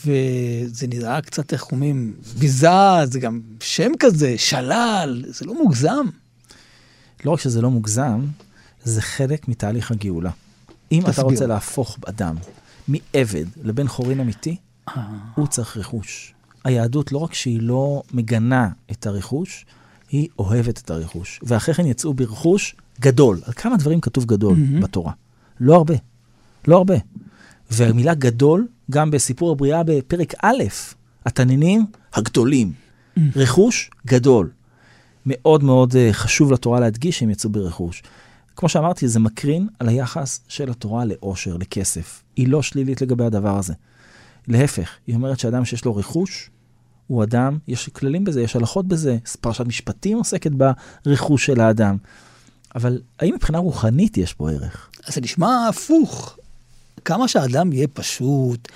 וזה 0.06 0.88
נראה 0.88 1.21
קצת, 1.21 1.54
איך 1.54 1.71
אומרים, 1.71 2.13
ביזה, 2.38 2.69
זה 3.04 3.19
גם 3.19 3.41
שם 3.60 3.91
כזה, 4.00 4.38
שלל, 4.38 5.24
זה 5.28 5.45
לא 5.45 5.54
מוגזם. 5.54 6.06
לא 7.26 7.32
רק 7.32 7.39
שזה 7.39 7.62
לא 7.62 7.71
מוגזם, 7.71 8.26
זה 8.84 9.02
חלק 9.02 9.47
מתהליך 9.47 9.91
הגאולה. 9.91 10.32
אם 10.91 10.97
תסביר. 11.00 11.12
אתה 11.12 11.21
רוצה 11.21 11.47
להפוך 11.47 11.97
אדם 12.06 12.36
מעבד 12.88 13.45
לבן 13.63 13.88
חורין 13.88 14.19
אמיתי, 14.19 14.56
אה, 14.89 15.02
הוא 15.36 15.47
צריך 15.47 15.78
רכוש. 15.78 16.34
היהדות 16.63 17.12
לא 17.12 17.17
רק 17.17 17.34
שהיא 17.34 17.62
לא 17.62 18.04
מגנה 18.13 18.69
את 18.91 19.06
הרכוש, 19.06 19.65
היא 20.10 20.28
אוהבת 20.39 20.78
את 20.78 20.89
הרכוש. 20.89 21.39
ואחרי 21.43 21.76
כן 21.76 21.86
יצאו 21.86 22.13
ברכוש 22.13 22.76
גדול. 23.02 23.39
על 23.45 23.54
כמה 23.54 23.78
דברים 23.78 24.02
כתוב 24.02 24.26
גדול 24.26 24.58
מהמם. 24.58 24.82
בתורה? 24.82 25.12
לא 25.60 25.76
הרבה. 25.76 25.95
לא 26.67 26.78
הרבה. 26.78 26.95
והמילה 27.71 28.13
גדול, 28.13 28.67
גם 28.91 29.12
בסיפור 29.12 29.52
הבריאה 29.52 29.84
בפרק 29.84 30.34
א', 30.43 30.63
התנינים 31.26 31.86
הגדולים. 32.13 32.74
רכוש 33.36 33.91
גדול. 34.08 34.50
מאוד 35.26 35.63
מאוד 35.63 35.95
אה, 35.95 36.10
חשוב 36.12 36.52
לתורה 36.52 36.80
להדגיש 36.80 37.19
שהם 37.19 37.30
יצאו 37.30 37.50
ברכוש. 37.50 38.04
כמו 38.56 38.69
שאמרתי, 38.69 39.08
זה 39.08 39.19
מקרין 39.19 39.67
על 39.80 39.89
היחס 39.89 40.39
של 40.47 40.69
התורה 40.69 41.06
לעושר, 41.06 41.58
לכסף. 41.58 42.24
היא 42.36 42.47
לא 42.47 42.62
שלילית 42.62 43.02
לגבי 43.02 43.24
הדבר 43.24 43.58
הזה. 43.58 43.74
להפך, 44.47 44.89
היא 45.08 45.15
אומרת 45.15 45.39
שאדם 45.39 45.65
שיש 45.65 45.86
לו 45.86 45.95
רכוש, 45.95 46.49
הוא 47.08 47.23
אדם, 47.23 47.58
יש 47.67 47.89
כללים 47.89 48.23
בזה, 48.23 48.41
יש 48.41 48.56
הלכות 48.56 48.88
בזה, 48.88 49.17
פרשת 49.41 49.65
משפטים 49.65 50.17
עוסקת 50.17 50.51
ברכוש 51.06 51.45
של 51.45 51.62
האדם. 51.62 51.97
אבל 52.75 53.01
האם 53.19 53.34
מבחינה 53.36 53.58
רוחנית 53.58 54.17
יש 54.17 54.34
פה 54.34 54.51
ערך? 54.51 54.89
אז 55.08 55.13
זה 55.13 55.21
נשמע 55.21 55.67
הפוך. 55.69 56.38
כמה 57.06 57.27
שהאדם 57.27 57.73
יהיה 57.73 57.88
פשוט, 57.88 58.67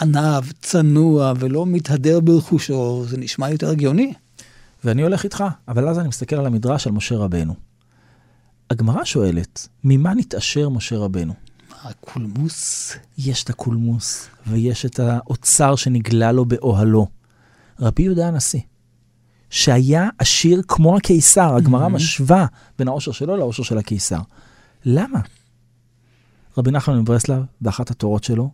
עניו, 0.00 0.44
צנוע 0.60 1.32
ולא 1.38 1.66
מתהדר 1.66 2.20
ברכושו, 2.20 3.04
זה 3.08 3.18
נשמע 3.18 3.50
יותר 3.50 3.70
הגיוני. 3.70 4.12
ואני 4.84 5.02
הולך 5.02 5.24
איתך, 5.24 5.44
אבל 5.68 5.88
אז 5.88 5.98
אני 5.98 6.08
מסתכל 6.08 6.36
על 6.36 6.46
המדרש 6.46 6.86
על 6.86 6.92
משה 6.92 7.16
רבנו. 7.16 7.54
הגמרא 8.70 9.04
שואלת, 9.04 9.68
ממה 9.84 10.14
נתעשר 10.14 10.68
משה 10.68 10.98
רבנו? 10.98 11.34
הקולמוס, 11.82 12.92
יש 13.18 13.44
את 13.44 13.50
הקולמוס, 13.50 14.28
ויש 14.46 14.86
את 14.86 15.00
האוצר 15.00 15.76
שנגלה 15.76 16.32
לו 16.32 16.44
באוהלו. 16.44 17.06
רבי 17.80 18.02
יהודה 18.02 18.28
הנשיא, 18.28 18.60
שהיה 19.50 20.08
עשיר 20.18 20.62
כמו 20.68 20.96
הקיסר, 20.96 21.54
הגמרא 21.54 21.86
Mhm. 21.86 21.88
משווה 21.88 22.46
בין 22.78 22.88
העושר 22.88 23.12
שלו 23.12 23.36
לעושר 23.36 23.62
של 23.62 23.78
הקיסר. 23.78 24.18
למה? 24.84 25.20
רבי 26.58 26.70
נחמן 26.70 26.98
מברסלב, 26.98 27.42
באחת 27.60 27.90
התורות 27.90 28.24
שלו, 28.24 28.50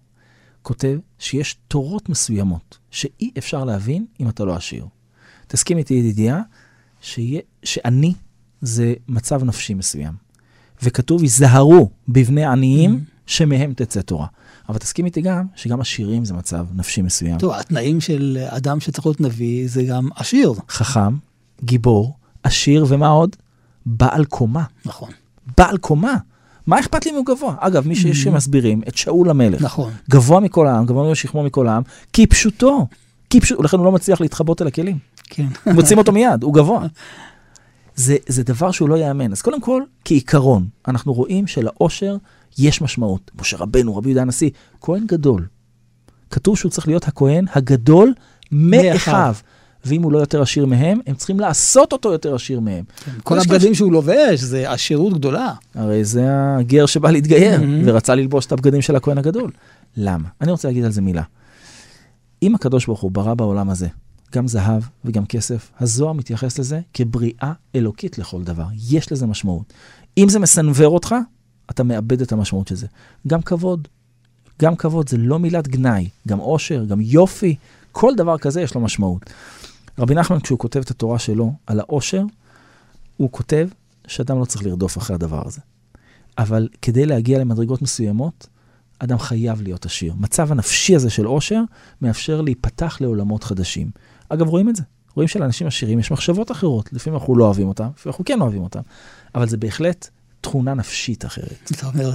כותב 0.63 0.99
שיש 1.19 1.57
תורות 1.69 2.09
מסוימות 2.09 2.79
שאי 2.91 3.31
אפשר 3.39 3.65
להבין 3.65 4.07
אם 4.21 4.29
אתה 4.29 4.45
לא 4.45 4.57
עשיר. 4.57 4.87
תסכים 5.47 5.79
איתי, 5.79 5.95
ידידיה, 5.95 6.41
שיה, 7.01 7.41
שאני 7.63 8.15
זה 8.61 8.95
מצב 9.09 9.45
נפשי 9.45 9.75
מסוים. 9.75 10.15
וכתוב, 10.83 11.23
היזהרו 11.23 11.91
בבני 12.09 12.45
עניים, 12.45 13.05
שמהם 13.29 13.73
תצא 13.77 14.01
תורה. 14.01 14.27
אבל 14.69 14.79
תסכים 14.79 15.05
איתי 15.05 15.21
גם, 15.21 15.47
שגם 15.55 15.81
עשירים 15.81 16.25
זה 16.25 16.35
מצב 16.35 16.67
נפשי 16.75 17.03
מסוים. 17.03 17.39
טוב, 17.39 17.53
התנאים 17.53 18.01
של 18.01 18.39
אדם 18.49 18.81
שצריך 18.81 19.07
להיות 19.07 19.21
נביא 19.21 19.69
זה 19.69 19.83
גם 19.83 20.09
עשיר. 20.17 20.53
חכם, 20.69 21.17
גיבור, 21.65 22.17
עשיר, 22.43 22.87
ומה 22.89 23.09
עוד? 23.09 23.37
בעל 23.87 24.25
קומה. 24.25 24.65
נכון, 24.85 25.11
בעל 25.59 25.79
קומה. 25.79 26.17
מה 26.67 26.81
אכפת 26.81 27.07
לי 27.07 27.11
אם 27.11 27.17
הוא 27.17 27.27
גבוה? 27.27 27.55
אגב, 27.59 27.89
מי 27.89 27.97
שיש 27.97 28.23
שמסבירים 28.23 28.83
את 28.89 28.97
שאול 28.97 29.31
המלך. 29.31 29.63
נכון. 29.63 29.93
גבוה 30.11 30.41
מכל 30.41 30.67
העם, 30.67 30.87
גבוה 30.87 31.11
משכמו 31.11 31.43
מכל 31.43 31.69
העם, 31.69 31.83
כי 32.13 32.27
פשוטו. 32.27 32.87
כי 33.31 33.41
פשוט, 33.41 33.65
לכן 33.65 33.77
הוא 33.77 33.85
לא 33.85 33.93
מצליח 33.93 34.21
להתחבות 34.21 34.63
אל 34.63 34.67
הכלים. 34.67 34.99
כן. 35.25 35.47
מוצאים 35.75 35.99
אותו 35.99 36.13
מיד, 36.13 36.43
הוא 36.43 36.55
גבוה. 36.55 36.87
זה, 37.95 38.17
זה 38.27 38.43
דבר 38.43 38.71
שהוא 38.71 38.89
לא 38.89 38.95
ייאמן. 38.95 39.33
אז 39.33 39.43
קודם 39.43 39.61
כל, 39.61 39.83
כעיקרון, 40.05 40.69
אנחנו 40.89 41.13
רואים 41.13 41.47
שלעושר 41.47 42.17
יש 42.59 42.83
משמעות. 42.83 43.31
משה 43.41 43.57
רבנו, 43.57 43.97
רבי 43.97 44.09
יהודה 44.09 44.23
הנשיא, 44.23 44.51
כהן 44.81 45.07
גדול. 45.07 45.47
כתוב 46.31 46.57
שהוא 46.57 46.71
צריך 46.71 46.89
להיות 46.89 47.09
הכהן 47.09 47.45
הגדול 47.55 48.15
מאחיו. 48.53 49.35
ואם 49.85 50.03
הוא 50.03 50.13
לא 50.13 50.19
יותר 50.19 50.43
עשיר 50.43 50.67
מהם, 50.67 51.01
הם 51.07 51.15
צריכים 51.15 51.41
לעשות 51.41 51.93
אותו 51.93 52.13
יותר 52.13 52.35
עשיר 52.35 52.61
מהם. 52.61 52.85
כל 53.23 53.37
יש 53.39 53.47
הבגדים 53.47 53.75
שהוא 53.75 53.93
לובש 53.93 54.41
זה 54.41 54.71
עשירות 54.71 55.13
גדולה. 55.15 55.53
הרי 55.75 56.05
זה 56.05 56.27
הגר 56.59 56.87
שבא 56.87 57.11
להתגייר, 57.11 57.61
Mhm. 57.61 57.65
ורצה 57.85 58.15
ללבוש 58.15 58.47
את 58.47 58.53
הבגדים 58.53 58.83
של 58.83 58.97
הכהן 58.97 59.19
הגדול. 59.19 59.51
למה? 59.97 60.29
אני 60.41 60.51
רוצה 60.51 60.69
להגיד 60.69 60.85
על 60.85 60.91
זה 60.93 61.01
מילה. 61.01 61.23
אם 62.43 62.55
הקדוש 62.55 62.87
ברוך 62.87 63.01
הוא 63.01 63.11
ברא 63.11 63.35
בעולם 63.35 63.71
הזה 63.71 63.87
גם 64.35 64.49
זהב 64.49 64.83
וגם 65.05 65.27
כסף, 65.27 65.71
הזוהר 65.81 66.13
מתייחס 66.13 66.59
לזה 66.59 66.81
כבריאה 66.95 67.53
אלוקית 67.75 68.19
לכל 68.19 68.43
דבר. 68.43 68.67
יש 68.91 69.13
לזה 69.13 69.27
משמעות. 69.27 69.73
אם 70.19 70.29
זה 70.29 70.39
מסנוור 70.39 70.89
אותך, 70.95 71.15
אתה 71.71 71.83
מאבד 71.83 72.21
את 72.21 72.33
המשמעות 72.33 72.69
של 72.69 72.75
זה. 72.75 72.87
גם 73.27 73.43
כבוד. 73.43 73.89
גם 74.63 74.77
כבוד 74.77 75.09
זה 75.09 75.17
לא 75.17 75.39
מילת 75.39 75.69
גנאי, 75.69 76.09
גם 76.29 76.39
עושר, 76.39 76.85
גם 76.85 77.01
יופי, 77.01 77.57
כל 77.93 78.15
דבר 78.17 78.39
כזה 78.39 78.61
יש 78.61 78.75
לו 78.75 78.81
משמעות. 78.81 79.31
רבי 79.99 80.15
נחמן, 80.15 80.41
כשהוא 80.41 80.59
כותב 80.59 80.81
את 80.81 80.91
התורה 80.91 81.19
שלו 81.19 81.53
על 81.67 81.81
העושר, 81.81 82.25
הוא 83.17 83.29
כותב 83.33 83.69
שאדם 84.07 84.41
לא 84.41 84.45
צריך 84.45 84.65
לרדוף 84.65 84.99
אחרי 84.99 85.15
הדבר 85.15 85.43
הזה. 85.47 85.61
אבל 86.39 86.69
כדי 86.83 87.07
להגיע 87.07 87.39
למדרגות 87.39 87.83
מסוימות, 87.83 88.47
אדם 88.99 89.19
חייב 89.19 89.63
להיות 89.63 89.87
עשיר. 89.87 90.15
מצב 90.19 90.53
הנפשי 90.53 90.97
הזה 90.97 91.11
של 91.11 91.25
עושר 91.25 91.63
מאפשר 92.03 92.41
להיפתח 92.41 92.99
לעולמות 93.01 93.45
חדשים. 93.45 93.91
אגב, 94.29 94.49
רואים 94.49 94.69
את 94.69 94.77
זה. 94.77 94.83
רואים 95.15 95.29
שלאנשים 95.29 95.67
עשירים 95.67 95.99
יש 95.99 96.11
מחשבות 96.11 96.51
אחרות. 96.51 96.93
לפעמים 96.93 97.19
אנחנו 97.19 97.37
לא 97.37 97.45
אוהבים 97.45 97.69
אותם, 97.69 97.85
לפעמים 97.85 98.13
אנחנו 98.13 98.25
כן 98.25 98.41
אוהבים 98.41 98.63
אותם. 98.63 98.81
אבל 99.35 99.49
זה 99.49 99.57
בהחלט 99.57 100.09
תכונה 100.41 100.75
נפשית 100.75 101.25
אחרת. 101.25 101.71
אתה 101.73 101.87
אומר, 101.87 102.11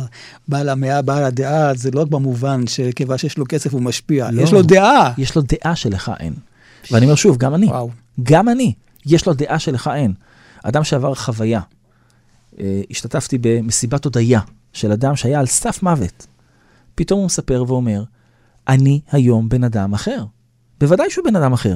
בעל 0.48 0.70
המאה, 0.70 1.02
בעל 1.02 1.24
הדעה, 1.24 1.74
זה 1.74 1.92
לא 1.92 2.02
רק 2.02 2.08
במובן 2.08 2.68
שכיוון 2.68 3.18
שיש 3.18 3.38
לו 3.38 3.46
כסף 3.50 3.74
הוא 3.74 3.82
משפיע, 3.82 4.32
לא. 4.32 4.42
יש 4.42 4.54
לו 4.54 4.62
דעה. 4.62 5.14
יש 5.18 5.36
לו 5.36 5.42
דעה 5.42 5.76
שלך 5.76 6.12
אין. 6.20 6.34
ואני 6.92 7.06
אומר 7.06 7.16
שוב, 7.16 7.38
גם 7.38 7.56
אני. 7.56 7.66
וואו. 7.66 7.90
גם 8.24 8.50
אני, 8.50 8.74
יש 9.06 9.26
לו 9.26 9.34
דעה 9.34 9.60
שלך 9.60 9.92
אין. 9.96 10.14
אדם 10.64 10.84
שעבר 10.84 11.16
חוויה, 11.16 11.62
אה, 12.60 12.82
השתתפתי 12.90 13.38
במסיבת 13.42 14.06
הודיה 14.06 14.40
של 14.74 14.92
אדם 14.92 15.16
שהיה 15.16 15.40
על 15.40 15.46
סף 15.46 15.84
מוות. 15.84 16.28
פתאום 16.96 17.20
הוא 17.20 17.26
מספר 17.26 17.64
ואומר, 17.68 18.04
אני 18.68 19.02
היום 19.12 19.50
בן 19.50 19.64
אדם 19.64 19.94
אחר. 19.94 20.26
בוודאי 20.80 21.10
שהוא 21.10 21.26
בן 21.26 21.36
אדם 21.36 21.54
אחר. 21.54 21.76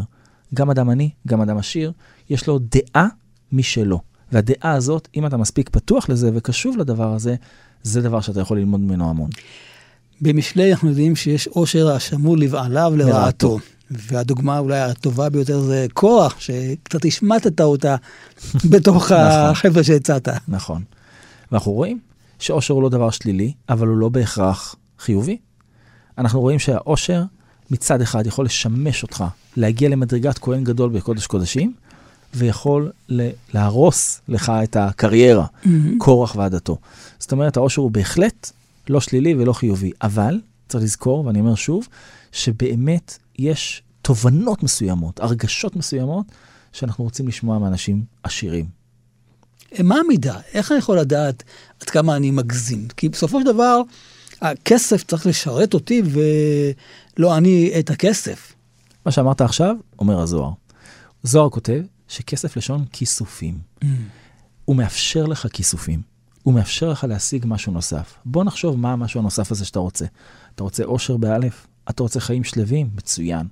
גם 0.54 0.70
אדם 0.70 0.90
עני, 0.90 1.10
גם 1.28 1.42
אדם 1.42 1.58
עשיר, 1.58 1.92
יש 2.30 2.48
לו 2.48 2.60
דעה 2.60 3.08
משלו. 3.52 4.02
והדעה 4.32 4.72
הזאת, 4.72 5.08
אם 5.16 5.26
אתה 5.26 5.38
מספיק 5.38 5.70
פתוח 5.70 6.10
לזה 6.10 6.32
וקשוב 6.34 6.78
לדבר 6.78 7.14
הזה, 7.14 7.36
זה 7.84 8.02
דבר 8.02 8.22
שאתה 8.22 8.42
יכול 8.42 8.58
ללמוד 8.58 8.80
ממנו 8.80 9.10
המון. 9.10 9.30
במשלי 10.22 10.72
אנחנו 10.72 10.90
יודעים 10.90 11.16
שיש 11.16 11.48
עושר 11.48 11.90
השמור 11.90 12.38
לבעליו 12.38 12.94
לרעתו. 12.96 13.60
והדוגמה 13.92 14.60
אולי 14.60 14.80
הטובה 14.80 15.30
ביותר 15.30 15.60
זה 15.60 15.86
קורח, 15.94 16.40
שקצת 16.40 17.06
השמטת 17.06 17.62
אותה 17.62 17.96
בתוך 18.72 18.96
נכון. 18.96 19.18
החבר'ה 19.18 19.84
שהצעת. 19.84 20.28
נכון. 20.48 20.84
ואנחנו 21.52 21.72
רואים 21.72 22.00
שעושר 22.40 22.74
הוא 22.74 22.84
לא 22.84 22.90
דבר 22.90 23.10
שלילי, 23.10 23.54
אבל 23.70 23.88
הוא 23.88 23.98
לא 23.98 24.10
בהכרח 24.10 24.76
חיובי. 25.00 25.38
אנחנו 26.18 26.42
רואים 26.42 26.60
שהעושר 26.60 27.24
מצד 27.72 28.02
אחד 28.02 28.28
יכול 28.28 28.46
לשמש 28.46 29.04
אותך 29.04 29.24
להגיע 29.58 29.90
למדרגת 29.90 30.38
כהן 30.38 30.64
גדול 30.64 30.90
בקודש 30.90 31.28
קודשים, 31.28 31.74
ויכול 32.38 32.92
ל- 33.10 33.30
להרוס 33.54 34.22
לך 34.28 34.52
את 34.64 34.76
הקריירה, 34.76 35.46
קורח 35.98 36.36
ועדתו. 36.36 36.78
זאת 37.20 37.32
אומרת, 37.32 37.58
העושר 37.58 37.82
הוא 37.82 37.92
בהחלט 37.92 38.52
לא 38.90 39.02
שלילי 39.02 39.36
ולא 39.36 39.54
חיובי, 39.54 39.92
אבל 40.02 40.40
צריך 40.70 40.84
לזכור, 40.84 41.26
ואני 41.26 41.40
אומר 41.40 41.56
שוב, 41.56 41.88
שבאמת 42.32 43.18
יש 43.40 43.84
תובנות 44.02 44.64
מסוימות, 44.64 45.20
הרגשות 45.20 45.76
מסוימות, 45.76 46.26
שאנחנו 46.74 47.04
רוצים 47.04 47.28
לשמוע 47.28 47.60
מאנשים 47.60 48.04
עשירים. 48.24 48.66
מה 49.80 49.96
המידה? 49.96 50.40
איך 50.54 50.72
אני 50.72 50.80
יכול 50.80 51.00
לדעת 51.00 51.44
עד 51.82 51.90
כמה 51.90 52.16
אני 52.16 52.32
מגזים? 52.32 52.88
כי 52.98 53.10
בסופו 53.10 53.40
של 53.40 53.46
דבר, 53.46 53.82
הכסף 54.42 55.04
צריך 55.04 55.26
לשרת 55.28 55.74
אותי 55.74 56.02
ולא 56.06 57.38
אני 57.38 57.72
את 57.80 57.90
הכסף. 57.90 58.54
מה 59.06 59.12
שאמרת 59.12 59.42
עכשיו, 59.42 59.76
אומר 60.00 60.20
הזוהר. 60.22 60.52
זוהר 61.24 61.50
כותב 61.50 61.82
שכסף 62.08 62.58
לשון 62.58 62.86
כיסופים. 62.92 63.60
הוא 64.66 64.76
מאפשר 64.76 65.26
לך 65.26 65.48
כיסופים. 65.54 66.02
הוא 66.44 66.54
מאפשר 66.54 66.90
לך 66.90 67.04
להשיג 67.04 67.46
משהו 67.48 67.74
נוסף. 67.74 68.14
בוא 68.26 68.44
נחשוב 68.44 68.78
מה 68.78 68.94
המשהו 68.94 69.20
הנוסף 69.20 69.52
הזה 69.52 69.66
שאתה 69.66 69.80
רוצה. 69.80 70.06
אתה 70.56 70.64
רוצה 70.64 70.84
אושר 70.84 71.18
באלף? 71.18 71.68
אתה 71.90 72.04
רוצה 72.04 72.20
חיים 72.20 72.44
שלווים? 72.44 72.90
מצוין. 72.96 73.48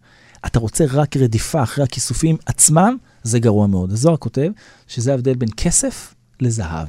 אתה 0.45 0.59
רוצה 0.59 0.85
רק 0.93 1.17
רדיפה 1.17 1.63
אחרי 1.63 1.83
הכיסופים 1.83 2.37
עצמם? 2.45 2.97
זה 3.23 3.39
גרוע 3.39 3.67
מאוד. 3.67 3.91
הזוהר 3.91 4.17
כותב 4.17 4.51
שזה 4.87 5.11
ההבדל 5.11 5.35
בין 5.35 5.49
כסף 5.57 6.15
לזהב. 6.39 6.87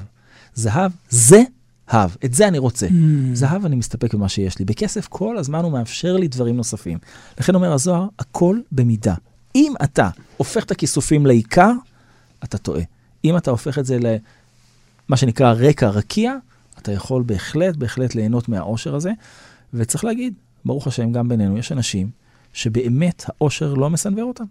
זהב 0.54 0.92
זה 1.08 1.42
הב, 1.88 2.16
את 2.24 2.34
זה 2.34 2.48
אני 2.48 2.58
רוצה. 2.58 2.86
זהב 3.32 3.64
אני 3.64 3.76
מסתפק 3.76 4.14
במה 4.14 4.28
שיש 4.28 4.58
לי. 4.58 4.64
בכסף 4.64 5.06
כל 5.08 5.38
הזמן 5.38 5.64
הוא 5.64 5.72
מאפשר 5.72 6.16
לי 6.16 6.28
דברים 6.28 6.56
נוספים. 6.56 6.98
לכן 7.38 7.54
אומר 7.54 7.72
הזוהר, 7.72 8.06
הכל 8.18 8.58
במידה. 8.72 9.14
אם 9.56 9.72
אתה 9.84 10.08
הופך 10.36 10.64
את 10.64 10.70
הכיסופים 10.70 11.26
לעיקר, 11.26 11.72
אתה 12.44 12.58
טועה. 12.58 12.82
אם 13.24 13.36
אתה 13.36 13.50
הופך 13.50 13.78
את 13.78 13.86
זה 13.86 13.98
למה 13.98 15.16
שנקרא 15.16 15.52
רקע 15.52 15.88
רקיע, 15.88 16.34
אתה 16.78 16.92
יכול 16.92 17.22
בהחלט, 17.22 17.76
בהחלט 17.76 18.14
ליהנות 18.14 18.48
מהאושר 18.48 18.94
הזה. 18.94 19.10
וצריך 19.74 20.04
להגיד, 20.04 20.34
ברוך 20.64 20.86
השם, 20.86 21.12
גם 21.12 21.28
בינינו, 21.28 21.58
יש 21.58 21.72
אנשים 21.72 22.10
שבאמת 22.52 23.24
האושר 23.28 23.74
לא 23.74 23.90
מסנוור 23.90 24.24
אותם. 24.24 24.44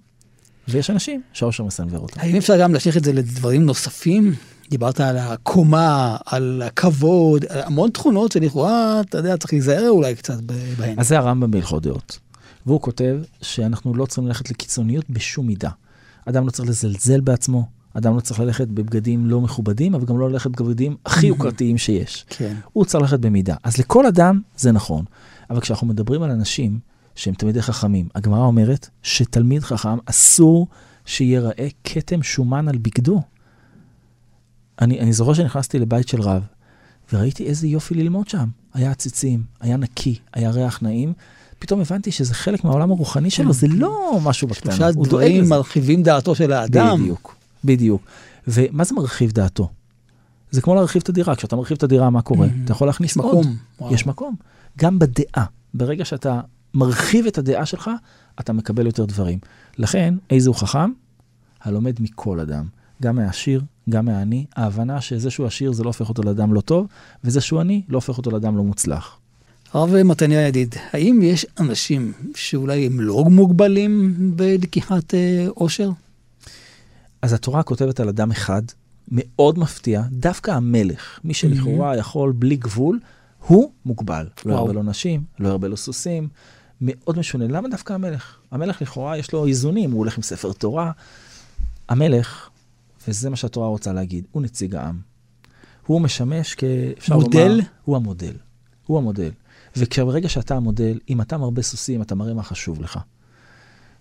ויש 0.68 0.90
אנשים 0.90 1.22
שהאושר 1.34 1.64
מסנוור 1.64 2.00
אותם. 2.00 2.20
האם 2.20 2.36
אפשר 2.36 2.62
גם 2.62 2.74
להשליך 2.74 2.98
את 2.98 3.04
זה 3.04 3.14
לדברים 3.14 3.66
נוספים? 3.66 4.34
דיברת 4.70 5.00
על 5.00 5.18
הקומה, 5.18 6.18
על 6.26 6.62
הכבוד, 6.66 7.46
על 7.50 7.62
המון 7.62 7.90
תכונות 7.90 8.32
שלכאורה, 8.32 9.02
אתה 9.02 9.18
יודע, 9.18 9.38
צריך 9.38 9.54
להיזהר 9.54 9.90
אולי 9.90 10.16
קצת 10.16 10.42
בהן. 10.78 11.00
אז 11.00 11.08
זה 11.08 11.18
הרמב"ם 11.18 11.52
בהלכות 11.52 11.84
דעות. 11.84 12.20
והוא 12.66 12.82
כותב 12.82 13.18
שאנחנו 13.42 13.94
לא 13.94 14.06
צריכים 14.06 14.28
ללכת 14.28 14.50
לקיצוניות 14.52 15.10
בשום 15.10 15.48
מידה. 15.48 15.70
אדם 16.26 16.46
לא 16.46 16.52
צריך 16.52 16.70
לזלזל 16.70 17.22
בעצמו, 17.22 17.68
אדם 17.94 18.16
לא 18.16 18.20
צריך 18.20 18.40
ללכת 18.40 18.68
בבגדים 18.68 19.26
לא 19.26 19.42
מכובדים, 19.42 19.96
אבל 19.96 20.06
גם 20.06 20.20
לא 20.20 20.30
ללכת 20.30 20.62
בבגדים 20.62 20.96
הכי 21.06 21.28
יוקרתיים 21.28 21.78
שיש. 21.78 22.26
כן. 22.30 22.56
הוא 22.74 22.86
צריך 22.86 23.02
ללכת 23.02 23.20
במידה. 23.20 23.56
אז 23.64 23.78
לכל 23.78 24.06
אדם 24.06 24.42
זה 24.58 24.72
נכון. 24.72 25.06
אבל 25.50 25.62
כשאנחנו 25.62 25.88
מדברים 25.88 26.24
על 26.24 26.32
אנשים 26.32 26.80
שהם 27.16 27.34
תלמידי 27.34 27.62
חכמים, 27.62 28.10
הגמרא 28.16 28.46
אומרת 28.46 28.90
שתלמיד 29.04 29.64
חכם 29.64 29.98
אסור 30.06 30.68
שיראה 31.06 31.68
כתם 31.84 32.24
שומן 32.24 32.68
על 32.68 32.78
בגדו. 32.78 33.22
אני, 34.82 35.00
אני 35.00 35.14
זוכר 35.14 35.34
שנכנסתי 35.34 35.80
לבית 35.80 36.08
של 36.08 36.22
רב, 36.22 36.44
וראיתי 37.14 37.46
איזה 37.46 37.68
יופי 37.68 37.94
ללמוד 37.94 38.28
שם. 38.28 38.50
היה 38.74 38.92
עציצים, 38.92 39.44
היה 39.62 39.78
נקי, 39.78 40.20
היה 40.34 40.52
ריח 40.52 40.82
נעים. 40.82 41.14
פתאום 41.60 41.82
הבנתי 41.82 42.12
שזה 42.12 42.34
חלק 42.34 42.64
מהעולם 42.64 42.92
הרוחני 42.92 43.30
שלו, 43.30 43.54
זה 43.54 43.68
לא 43.68 44.20
משהו 44.24 44.48
בקטנה. 44.48 44.76
שלושה 44.76 44.92
דברים. 44.92 45.50
מרחיבים 45.50 46.04
דעתו 46.04 46.36
של 46.36 46.54
האדם. 46.54 47.00
בדיוק, 47.02 47.36
בדיוק. 47.64 48.02
ומה 48.48 48.84
זה 48.84 48.96
מרחיב 48.96 49.32
דעתו? 49.32 49.70
זה 50.52 50.62
כמו 50.62 50.76
להרחיב 50.76 51.02
את 51.02 51.10
הדירה. 51.10 51.36
כשאתה 51.36 51.56
מרחיב 51.56 51.78
את 51.78 51.84
הדירה, 51.84 52.10
מה 52.10 52.22
קורה? 52.22 52.48
Mhm. 52.48 52.52
אתה 52.66 52.72
יכול 52.72 52.88
להכניס 52.88 53.18
עוד. 53.18 53.46
מקום. 53.80 53.94
יש 53.94 54.06
מקום. 54.06 54.36
גם 54.80 55.00
בדעה. 55.00 55.46
ברגע 55.74 56.06
שאתה 56.06 56.42
מרחיב 56.74 57.26
את 57.26 57.38
הדעה 57.38 57.66
שלך, 57.66 57.90
אתה 58.40 58.54
מקבל 58.54 58.86
יותר 58.86 59.06
דברים. 59.06 59.40
לכן, 59.78 60.14
איזה 60.30 60.50
הוא 60.50 60.56
חכם? 60.56 60.92
הלומד 61.62 61.96
מכל 62.00 62.40
אדם. 62.40 62.66
גם 63.02 63.16
מהעשיר, 63.16 63.62
גם 63.90 64.06
מהעני. 64.06 64.46
ההבנה 64.56 65.02
שזה 65.02 65.30
שהוא 65.32 65.48
עשיר 65.48 65.72
זה 65.72 65.84
לא 65.84 65.90
הופך 65.90 66.10
אותו 66.10 66.24
לאדם 66.24 66.54
לא 66.54 66.62
טוב, 66.62 66.88
וזה 67.24 67.42
שהוא 67.42 67.60
עני 67.60 67.82
לא 67.90 67.98
הופך 67.98 68.18
אותו 68.18 68.32
לאדם 68.32 68.58
לא 68.58 68.64
מוצלח. 68.64 69.18
הרב 69.76 70.04
מתניה 70.04 70.48
ידיד, 70.48 70.76
האם 70.94 71.20
יש 71.24 71.46
אנשים 71.60 72.14
שאולי 72.36 72.86
הם 72.86 73.00
לא 73.00 73.24
מוגבלים 73.24 74.16
בלקיחת 74.36 75.14
אה, 75.14 75.48
עושר? 75.50 75.90
אז 77.22 77.34
התורה 77.34 77.64
כותבת 77.64 78.00
על 78.00 78.10
אדם 78.10 78.32
אחד, 78.32 78.62
מאוד 79.12 79.60
מפתיע, 79.60 80.02
דווקא 80.12 80.52
המלך, 80.52 81.20
מי 81.24 81.34
שלכאורה 81.34 81.98
יכול 81.98 82.34
בלי 82.36 82.56
גבול, 82.56 83.00
הוא 83.48 83.72
מוגבל. 83.86 84.28
לא. 84.46 84.54
ירבה 84.54 84.74
לו 84.74 84.84
נשים, 84.84 85.24
לא 85.40 85.50
ירבה 85.50 85.68
לו 85.68 85.78
סוסים, 85.78 86.28
מאוד 86.82 87.20
משונה. 87.20 87.48
למה 87.48 87.70
דווקא 87.70 87.94
המלך? 87.94 88.38
המלך 88.52 88.82
לכאורה 88.82 89.18
יש 89.18 89.34
לו 89.34 89.48
איזונים, 89.48 89.92
הוא 89.92 90.00
הולך 90.00 90.18
עם 90.18 90.24
ספר 90.24 90.54
תורה. 90.54 90.92
המלך, 91.90 92.50
וזה 93.08 93.30
מה 93.30 93.36
שהתורה 93.36 93.68
רוצה 93.68 93.94
להגיד, 93.94 94.26
הוא 94.32 94.42
נציג 94.42 94.76
העם. 94.76 95.00
הוא 95.86 96.02
משמש 96.02 96.56
כ... 96.58 96.64
מודל? 97.10 97.48
לומר, 97.48 97.64
הוא 97.86 97.96
המודל. 97.96 98.34
הוא 98.86 98.98
המודל. 98.98 99.32
וכשברגע 99.78 100.30
שאתה 100.30 100.56
המודל, 100.56 101.00
אם 101.10 101.22
אתה 101.22 101.38
מרבה 101.38 101.62
סוסים, 101.62 102.02
אתה 102.02 102.16
מראה 102.16 102.34
מה 102.34 102.44
חשוב 102.44 102.82
לך. 102.82 103.00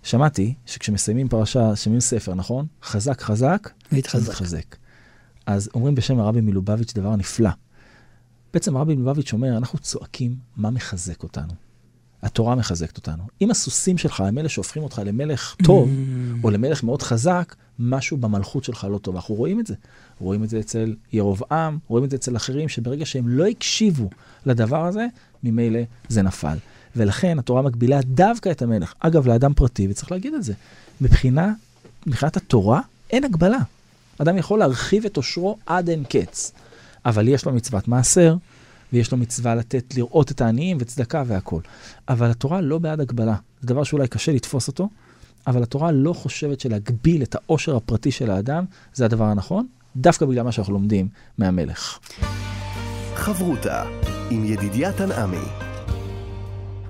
שמעתי 0.03 0.55
שכשמסיימים 0.67 1.29
פרשה, 1.29 1.73
מסיימים 1.73 2.01
ספר, 2.01 2.35
נכון? 2.35 2.67
חזק 2.83 3.21
חזק, 3.21 3.71
להתחזק. 3.93 4.29
מתחזק. 4.29 4.77
אז 5.47 5.71
אומרים 5.75 5.95
בשם 5.95 6.19
הרבי 6.19 6.41
מלובביץ' 6.41 6.95
דבר 6.95 7.17
נפלא. 7.17 7.51
בעצם 8.55 8.77
הרבי 8.77 8.95
מלובביץ' 8.95 9.33
אומר, 9.33 9.57
אנחנו 9.57 9.79
צועקים 9.79 10.37
מה 10.57 10.71
מחזק 10.71 11.23
אותנו. 11.23 11.53
התורה 12.23 12.55
מחזקת 12.55 12.97
אותנו. 12.97 13.23
אם 13.41 13.51
הסוסים 13.51 13.99
שלך 13.99 14.21
הם 14.21 14.39
אלה 14.39 14.49
שהופכים 14.49 14.83
אותך 14.83 15.03
למלך 15.05 15.57
טוב, 15.65 15.91
או 16.45 16.51
למלך 16.51 16.83
מאוד 16.85 17.03
חזק, 17.03 17.55
משהו 17.79 18.17
במלכות 18.17 18.65
שלך 18.65 18.87
לא 18.91 18.99
טוב. 18.99 19.15
אנחנו 19.15 19.35
רואים 19.35 19.61
את 19.61 19.67
זה. 19.67 19.75
רואים 20.21 20.45
את 20.45 20.49
זה 20.49 20.61
אצל 20.61 20.95
ירבעם, 21.13 21.79
רואים 21.89 22.05
את 22.05 22.11
זה 22.11 22.17
אצל 22.17 22.37
אחרים, 22.37 22.69
שברגע 22.69 23.07
שהם 23.07 23.29
לא 23.29 23.47
הקשיבו 23.47 24.11
לדבר 24.47 24.87
הזה, 24.87 25.07
ממילא 25.45 25.81
זה 26.09 26.23
נפל. 26.23 26.57
ולכן 26.97 27.39
התורה 27.39 27.63
מגבילה 27.63 28.01
דווקא 28.03 28.49
את 28.49 28.63
המלך. 28.63 28.95
אגב, 29.01 29.27
לאדם 29.27 29.55
פרטי, 29.55 29.87
וצריך 29.91 30.13
להגיד 30.13 30.35
את 30.35 30.45
זה, 30.45 30.53
מבחינה, 31.01 31.53
מבחינת 32.07 32.37
התורה, 32.37 32.81
אין 33.11 33.25
הגבלה. 33.25 33.59
אדם 34.19 34.37
יכול 34.37 34.59
להרחיב 34.59 35.05
את 35.05 35.17
עושרו 35.17 35.59
עד 35.67 35.89
אין 35.89 36.05
קץ. 36.05 36.53
אבל 37.05 37.29
יש 37.29 37.45
לו 37.45 37.53
מצוות 37.53 37.89
מעשר, 37.89 38.37
ויש 38.93 39.13
לו 39.13 39.19
מצווה 39.19 39.55
לתת, 39.55 39.95
לראות 39.97 40.31
את 40.31 40.41
העניים 40.41 40.77
וצדקה 40.81 41.23
והכול. 41.27 41.63
אבל 42.09 42.31
התורה 42.31 42.61
לא 42.61 42.79
בעד 42.79 43.01
הגבלה. 43.01 43.37
זה 43.61 43.69
דבר 43.69 43.85
שאולי 43.85 44.09
קשה 44.09 44.33
לתפוס 44.33 44.69
אותו, 44.69 44.89
אבל 45.47 45.63
התורה 45.63 45.93
לא 45.93 46.13
חושבת 46.13 46.61
שלהגביל 46.61 47.23
את 47.23 47.35
העושר 47.35 47.77
הפרטי 47.77 48.11
של 48.11 48.31
האדם, 48.31 48.65
זה 48.95 49.05
הדבר 49.05 49.25
הנכון, 49.25 49.67
דווקא 49.97 50.27
בגלל 50.27 50.43
מה 50.43 50.53
שאנחנו 50.53 50.73
לומדים 50.73 51.09
מהמלך. 51.39 51.99
חברותה 53.15 53.83
עם 54.31 54.45
ידידיה 54.45 54.93
תנעמי. 54.93 55.47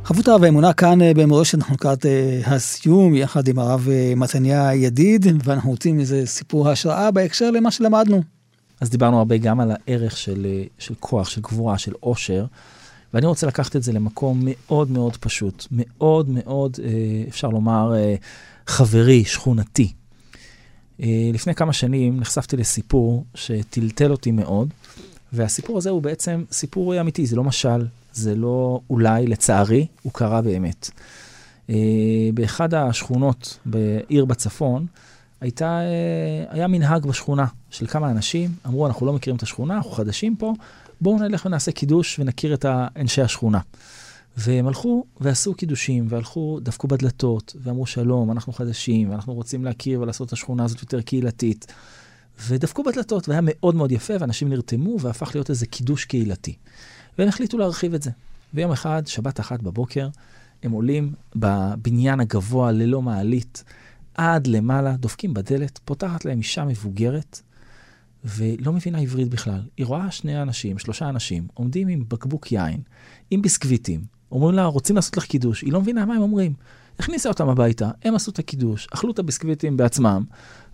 חבותה 0.04 0.36
והאמונה 0.40 0.72
כאן 0.72 1.02
אה, 1.02 1.14
במורשת, 1.14 1.58
לקראת 1.70 2.06
אה, 2.06 2.40
הסיום, 2.46 3.14
יחד 3.14 3.48
עם 3.48 3.58
הרב 3.58 3.88
אה, 3.90 4.12
מתניה 4.16 4.74
ידיד, 4.74 5.26
ואנחנו 5.44 5.70
רוצים 5.70 6.00
איזה 6.00 6.26
סיפור 6.26 6.68
השראה 6.68 7.10
בהקשר 7.10 7.50
למה 7.50 7.70
שלמדנו. 7.70 8.22
אז 8.80 8.90
דיברנו 8.90 9.18
הרבה 9.18 9.36
גם 9.36 9.60
על 9.60 9.70
הערך 9.70 10.16
של, 10.16 10.46
של 10.78 10.94
כוח, 11.00 11.28
של 11.28 11.40
גבורה, 11.40 11.78
של 11.78 11.92
עושר, 12.00 12.46
ואני 13.14 13.26
רוצה 13.26 13.46
לקחת 13.46 13.76
את 13.76 13.82
זה 13.82 13.92
למקום 13.92 14.40
מאוד 14.44 14.90
מאוד 14.90 15.16
פשוט, 15.16 15.66
מאוד 15.70 16.28
מאוד, 16.28 16.76
אפשר 17.28 17.48
לומר, 17.48 17.92
חברי, 18.66 19.24
שכונתי. 19.24 19.92
לפני 21.32 21.54
כמה 21.54 21.72
שנים 21.72 22.20
נחשפתי 22.20 22.56
לסיפור 22.56 23.24
שטלטל 23.34 24.10
אותי 24.10 24.32
מאוד, 24.32 24.68
והסיפור 25.34 25.78
הזה 25.78 25.90
הוא 25.90 26.02
בעצם 26.02 26.44
סיפור 26.52 27.00
אמיתי, 27.00 27.26
זה 27.26 27.36
לא 27.36 27.44
משל, 27.44 27.86
זה 28.12 28.34
לא 28.34 28.80
אולי, 28.90 29.26
לצערי, 29.26 29.86
הוא 30.02 30.12
קרה 30.12 30.42
באמת. 30.42 30.90
אה, 31.70 31.74
באחד 32.34 32.74
השכונות 32.74 33.58
בעיר 33.66 34.24
בצפון, 34.24 34.86
הייתה, 35.40 35.80
אה, 35.80 36.44
היה 36.50 36.66
מנהג 36.66 37.06
בשכונה 37.06 37.46
של 37.70 37.86
כמה 37.86 38.10
אנשים, 38.10 38.50
אמרו, 38.66 38.86
אנחנו 38.86 39.06
לא 39.06 39.12
מכירים 39.12 39.36
את 39.36 39.42
השכונה, 39.42 39.76
אנחנו 39.76 39.90
חדשים 39.90 40.36
פה, 40.36 40.52
בואו 41.00 41.18
נלך 41.18 41.46
ונעשה 41.46 41.72
קידוש 41.72 42.18
ונכיר 42.18 42.54
את 42.54 42.64
אנשי 42.96 43.22
השכונה. 43.22 43.60
והם 44.36 44.66
הלכו 44.66 45.04
ועשו 45.20 45.54
קידושים, 45.54 46.06
והלכו, 46.08 46.58
דפקו 46.62 46.88
בדלתות, 46.88 47.56
ואמרו 47.62 47.86
שלום, 47.86 48.30
אנחנו 48.30 48.52
חדשים, 48.52 49.10
ואנחנו 49.10 49.34
רוצים 49.34 49.64
להכיר 49.64 50.00
ולעשות 50.00 50.28
את 50.28 50.32
השכונה 50.32 50.64
הזאת 50.64 50.82
יותר 50.82 51.00
קהילתית. 51.00 51.66
ודפקו 52.48 52.82
בדלתות, 52.82 53.28
והיה 53.28 53.40
מאוד 53.44 53.74
מאוד 53.74 53.92
יפה, 53.92 54.14
ואנשים 54.20 54.48
נרתמו, 54.48 55.00
והפך 55.00 55.30
להיות 55.34 55.50
איזה 55.50 55.66
קידוש 55.66 56.04
קהילתי. 56.04 56.56
והם 57.18 57.28
החליטו 57.28 57.58
להרחיב 57.58 57.94
את 57.94 58.02
זה. 58.02 58.10
ויום 58.54 58.72
אחד, 58.72 59.02
שבת 59.06 59.40
אחת 59.40 59.62
בבוקר, 59.62 60.08
הם 60.62 60.72
עולים 60.72 61.12
בבניין 61.36 62.20
הגבוה 62.20 62.72
ללא 62.72 63.02
מעלית, 63.02 63.64
עד 64.14 64.46
למעלה, 64.46 64.96
דופקים 64.96 65.34
בדלת, 65.34 65.80
פותחת 65.84 66.24
להם 66.24 66.38
אישה 66.38 66.64
מבוגרת, 66.64 67.40
ולא 68.24 68.72
מבינה 68.72 68.98
עברית 68.98 69.28
בכלל. 69.28 69.60
היא 69.76 69.86
רואה 69.86 70.10
שני 70.10 70.42
אנשים, 70.42 70.78
שלושה 70.78 71.08
אנשים, 71.08 71.46
עומדים 71.54 71.88
עם 71.88 72.04
בקבוק 72.08 72.52
יין, 72.52 72.80
עם 73.30 73.42
ביסקוויטים, 73.42 74.04
אומרים 74.32 74.54
לה, 74.54 74.64
רוצים 74.64 74.96
לעשות 74.96 75.16
לך 75.16 75.24
קידוש. 75.24 75.62
היא 75.62 75.72
לא 75.72 75.80
מבינה 75.80 76.04
מה 76.04 76.14
הם 76.14 76.22
אומרים. 76.22 76.52
הכניסה 76.98 77.28
אותם 77.28 77.48
הביתה, 77.48 77.90
הם 78.04 78.14
עשו 78.14 78.30
את 78.30 78.38
הקידוש, 78.38 78.88
אכלו 78.94 79.10
את 79.10 79.18
הביסקוויטים 79.18 79.76
בעצמם, 79.76 80.24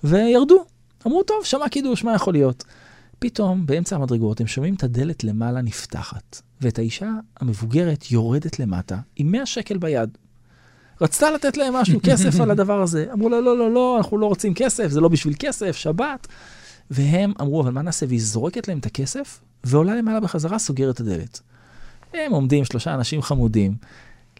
וירדו. 0.04 0.64
אמרו, 1.06 1.22
טוב, 1.22 1.44
שמע 1.44 1.68
קידוש, 1.68 2.04
מה 2.04 2.14
יכול 2.14 2.34
להיות? 2.34 2.64
פתאום, 3.18 3.66
באמצע 3.66 3.96
המדרגות, 3.96 4.40
הם 4.40 4.46
שומעים 4.46 4.74
את 4.74 4.82
הדלת 4.82 5.24
למעלה 5.24 5.62
נפתחת, 5.62 6.40
ואת 6.60 6.78
האישה 6.78 7.10
המבוגרת 7.40 8.12
יורדת 8.12 8.58
למטה 8.58 8.98
עם 9.16 9.32
100 9.32 9.46
שקל 9.46 9.78
ביד. 9.78 10.18
רצתה 11.00 11.30
לתת 11.30 11.56
להם 11.56 11.74
משהו, 11.74 12.00
כסף 12.08 12.40
על 12.40 12.50
הדבר 12.50 12.82
הזה. 12.82 13.06
אמרו 13.12 13.28
לה, 13.28 13.40
לא, 13.40 13.58
לא, 13.58 13.72
לא, 13.72 13.98
אנחנו 13.98 14.18
לא 14.18 14.26
רוצים 14.26 14.54
כסף, 14.54 14.88
זה 14.88 15.00
לא 15.00 15.08
בשביל 15.08 15.34
כסף, 15.38 15.76
שבת. 15.76 16.26
והם 16.90 17.32
אמרו, 17.40 17.60
אבל 17.60 17.72
מה 17.72 17.82
נעשה? 17.82 18.06
והיא 18.08 18.20
זורקת 18.20 18.68
להם 18.68 18.78
את 18.78 18.86
הכסף, 18.86 19.40
ועולה 19.64 19.94
למעלה 19.94 20.20
בחזרה, 20.20 20.58
סוגרת 20.58 20.94
את 20.94 21.00
הדלת. 21.00 21.40
הם 22.14 22.32
עומדים, 22.32 22.64
שלושה 22.64 22.94
אנשים 22.94 23.22
חמודים, 23.22 23.74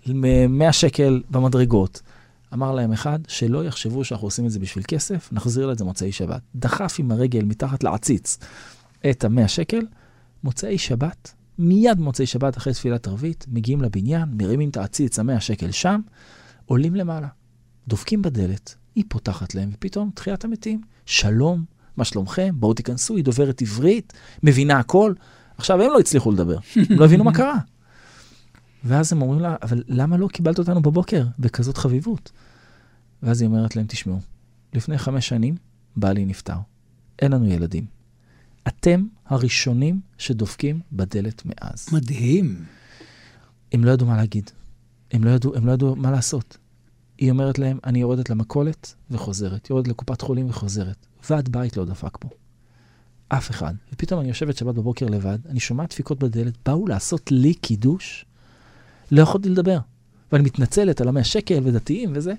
100 0.07 0.73
שקל 0.73 1.23
במדרגות. 1.31 2.01
אמר 2.55 2.73
להם 2.73 2.93
אחד, 2.93 3.19
שלא 3.29 3.65
יחשבו 3.65 4.05
שאנחנו 4.05 4.27
עושים 4.27 4.47
את 4.47 4.51
זה 4.51 4.59
בשביל 4.59 4.85
כסף, 4.89 5.29
נחזיר 5.33 5.67
לה 5.67 5.73
את 5.73 5.79
זה 5.79 5.85
מוצאי 5.85 6.13
שבת. 6.13 6.41
דחף 6.55 6.97
עם 6.99 7.11
הרגל 7.11 7.45
מתחת 7.45 7.85
לעציץ 7.85 8.39
את 9.11 9.25
המאה 9.25 9.49
שקל, 9.49 9.87
מוצאי 10.45 10.79
שבת, 10.79 11.33
מיד 11.59 12.01
מוצאי 12.01 12.27
שבת 12.27 12.57
אחרי 12.57 12.73
תפילת 12.73 13.07
ערבית, 13.07 13.47
מגיעים 13.49 13.83
לבניין, 13.83 14.29
מרימים 14.39 14.71
את 14.71 14.77
העציץ, 14.77 15.19
המאה 15.19 15.41
שקל 15.41 15.71
שם, 15.71 16.01
עולים 16.67 16.95
למעלה, 16.95 17.29
דופקים 17.89 18.23
בדלת, 18.23 18.75
היא 18.95 19.05
פותחת 19.09 19.55
להם, 19.55 19.71
ופתאום 19.73 20.11
תחיית 20.15 20.45
המתים, 20.45 20.81
שלום, 21.07 21.65
מה 21.97 22.05
שלומכם? 22.05 22.55
בואו 22.55 22.75
תיכנסו, 22.75 23.17
היא 23.17 23.25
דוברת 23.25 23.63
עברית, 23.63 24.13
מבינה 24.43 24.79
הכל. 24.79 25.13
עכשיו, 25.57 25.83
הם 25.83 25.91
לא 25.91 25.99
הצליחו 25.99 26.33
לדבר, 26.33 26.59
הם 26.77 26.99
לא 26.99 27.05
הבינו 27.05 27.25
מה 27.25 27.35
קרה. 27.35 27.59
ואז 28.85 29.13
הם 29.13 29.23
אומרים 29.23 29.41
לה, 29.41 29.57
אבל 29.63 29.83
למה 29.89 30.17
לא 30.17 30.29
קיבלת 30.29 30.59
אותנו 30.59 30.83
בבוקר 30.83 31.27
בכזאת 31.39 31.77
חביבות? 31.77 32.33
ואז 33.23 33.41
היא 33.41 33.49
אומרת 33.49 33.77
להם, 33.77 33.87
תשמעו, 33.89 34.19
לפני 34.75 34.99
חמש 34.99 35.29
שנים 35.29 35.57
בעלי 35.97 36.25
נפטר, 36.25 36.57
אין 37.19 37.33
לנו 37.33 37.47
ילדים. 37.47 37.87
אתם 38.69 39.07
הראשונים 39.27 40.01
שדופקים 40.19 40.81
בדלת 40.93 41.43
מאז. 41.45 41.87
מדהים. 41.93 42.65
הם 43.73 43.85
לא 43.85 43.91
ידעו 43.91 44.07
מה 44.07 44.17
להגיד. 44.17 44.51
הם 45.11 45.25
לא 45.25 45.31
ידעו, 45.31 45.57
הם 45.57 45.67
לא 45.67 45.73
ידעו 45.73 45.97
מה 45.97 46.11
לעשות. 46.11 46.57
היא 47.19 47.31
אומרת 47.31 47.59
להם, 47.59 47.79
אני 47.85 48.01
יורדת 48.01 48.31
למכולת 48.31 48.95
וחוזרת, 49.11 49.71
יורדת 49.71 49.89
לקופת 49.89 50.21
חולים 50.21 50.51
וחוזרת. 50.51 51.07
ועד 51.31 51.49
בית 51.49 51.77
לא 51.77 51.85
דפק 51.85 52.17
פה. 52.21 52.29
אף 53.29 53.51
אחד. 53.51 53.75
ופתאום 53.93 54.21
אני 54.21 54.29
יושבת 54.29 54.57
שבת 54.57 54.75
בבוקר 54.75 55.07
לבד, 55.07 55.39
אני 55.49 55.61
שומעת 55.61 55.91
דפיקות 55.91 56.19
בדלת, 56.19 56.55
באו 56.67 56.87
לעשות 56.87 57.33
לי 57.33 57.55
קידוש, 57.55 58.25
לא 59.11 59.23
יכולתי 59.23 59.49
לדבר. 59.49 59.79
ואני 60.33 60.45
מתנצלת 60.45 61.01
על 61.01 61.09
המאה 61.09 61.25
שקל 61.25 61.61
ודתיים 61.65 62.13
וזה. 62.15 62.33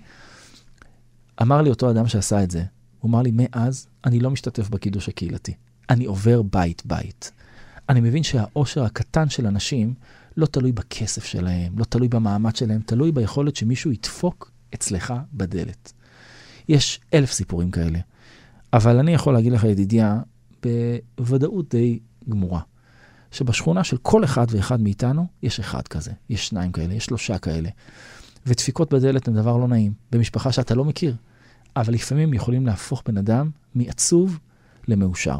אמר 1.41 1.61
לי 1.61 1.69
אותו 1.69 1.91
אדם 1.91 2.07
שעשה 2.07 2.43
את 2.43 2.51
זה, 2.51 2.63
הוא 2.99 3.09
אמר 3.09 3.21
לי, 3.21 3.31
מאז 3.33 3.87
אני 4.05 4.19
לא 4.19 4.31
משתתף 4.31 4.69
בקידוש 4.69 5.09
הקהילתי. 5.09 5.53
אני 5.89 6.05
עובר 6.05 6.41
בית-בית. 6.41 7.31
אני 7.89 8.01
מבין 8.01 8.23
שהאושר 8.23 8.83
הקטן 8.83 9.29
של 9.29 9.47
אנשים 9.47 9.93
לא 10.37 10.45
תלוי 10.45 10.71
בכסף 10.71 11.25
שלהם, 11.25 11.79
לא 11.79 11.83
תלוי 11.83 12.07
במעמד 12.07 12.55
שלהם, 12.55 12.81
תלוי 12.85 13.11
ביכולת 13.11 13.55
שמישהו 13.55 13.91
ידפוק 13.91 14.51
אצלך 14.73 15.13
בדלת. 15.33 15.93
יש 16.69 16.99
אלף 17.13 17.31
סיפורים 17.31 17.71
כאלה, 17.71 17.99
אבל 18.73 18.99
אני 18.99 19.13
יכול 19.13 19.33
להגיד 19.33 19.53
לך, 19.53 19.63
ידידיה, 19.63 20.21
בוודאות 21.17 21.69
די 21.69 21.99
גמורה, 22.29 22.61
שבשכונה 23.31 23.83
של 23.83 23.97
כל 23.97 24.23
אחד 24.23 24.45
ואחד 24.49 24.81
מאיתנו, 24.81 25.27
יש 25.43 25.59
אחד 25.59 25.87
כזה, 25.87 26.11
יש 26.29 26.47
שניים 26.47 26.71
כאלה, 26.71 26.93
יש 26.93 27.05
שלושה 27.05 27.37
כאלה. 27.37 27.69
ודפיקות 28.45 28.93
בדלת 28.93 29.27
הם 29.27 29.33
דבר 29.33 29.57
לא 29.57 29.67
נעים, 29.67 29.93
במשפחה 30.11 30.51
שאתה 30.51 30.75
לא 30.75 30.85
מכיר, 30.85 31.15
אבל 31.75 31.93
לפעמים 31.93 32.33
יכולים 32.33 32.65
להפוך 32.65 33.03
בן 33.05 33.17
אדם 33.17 33.49
מעצוב 33.75 34.39
למאושר. 34.87 35.39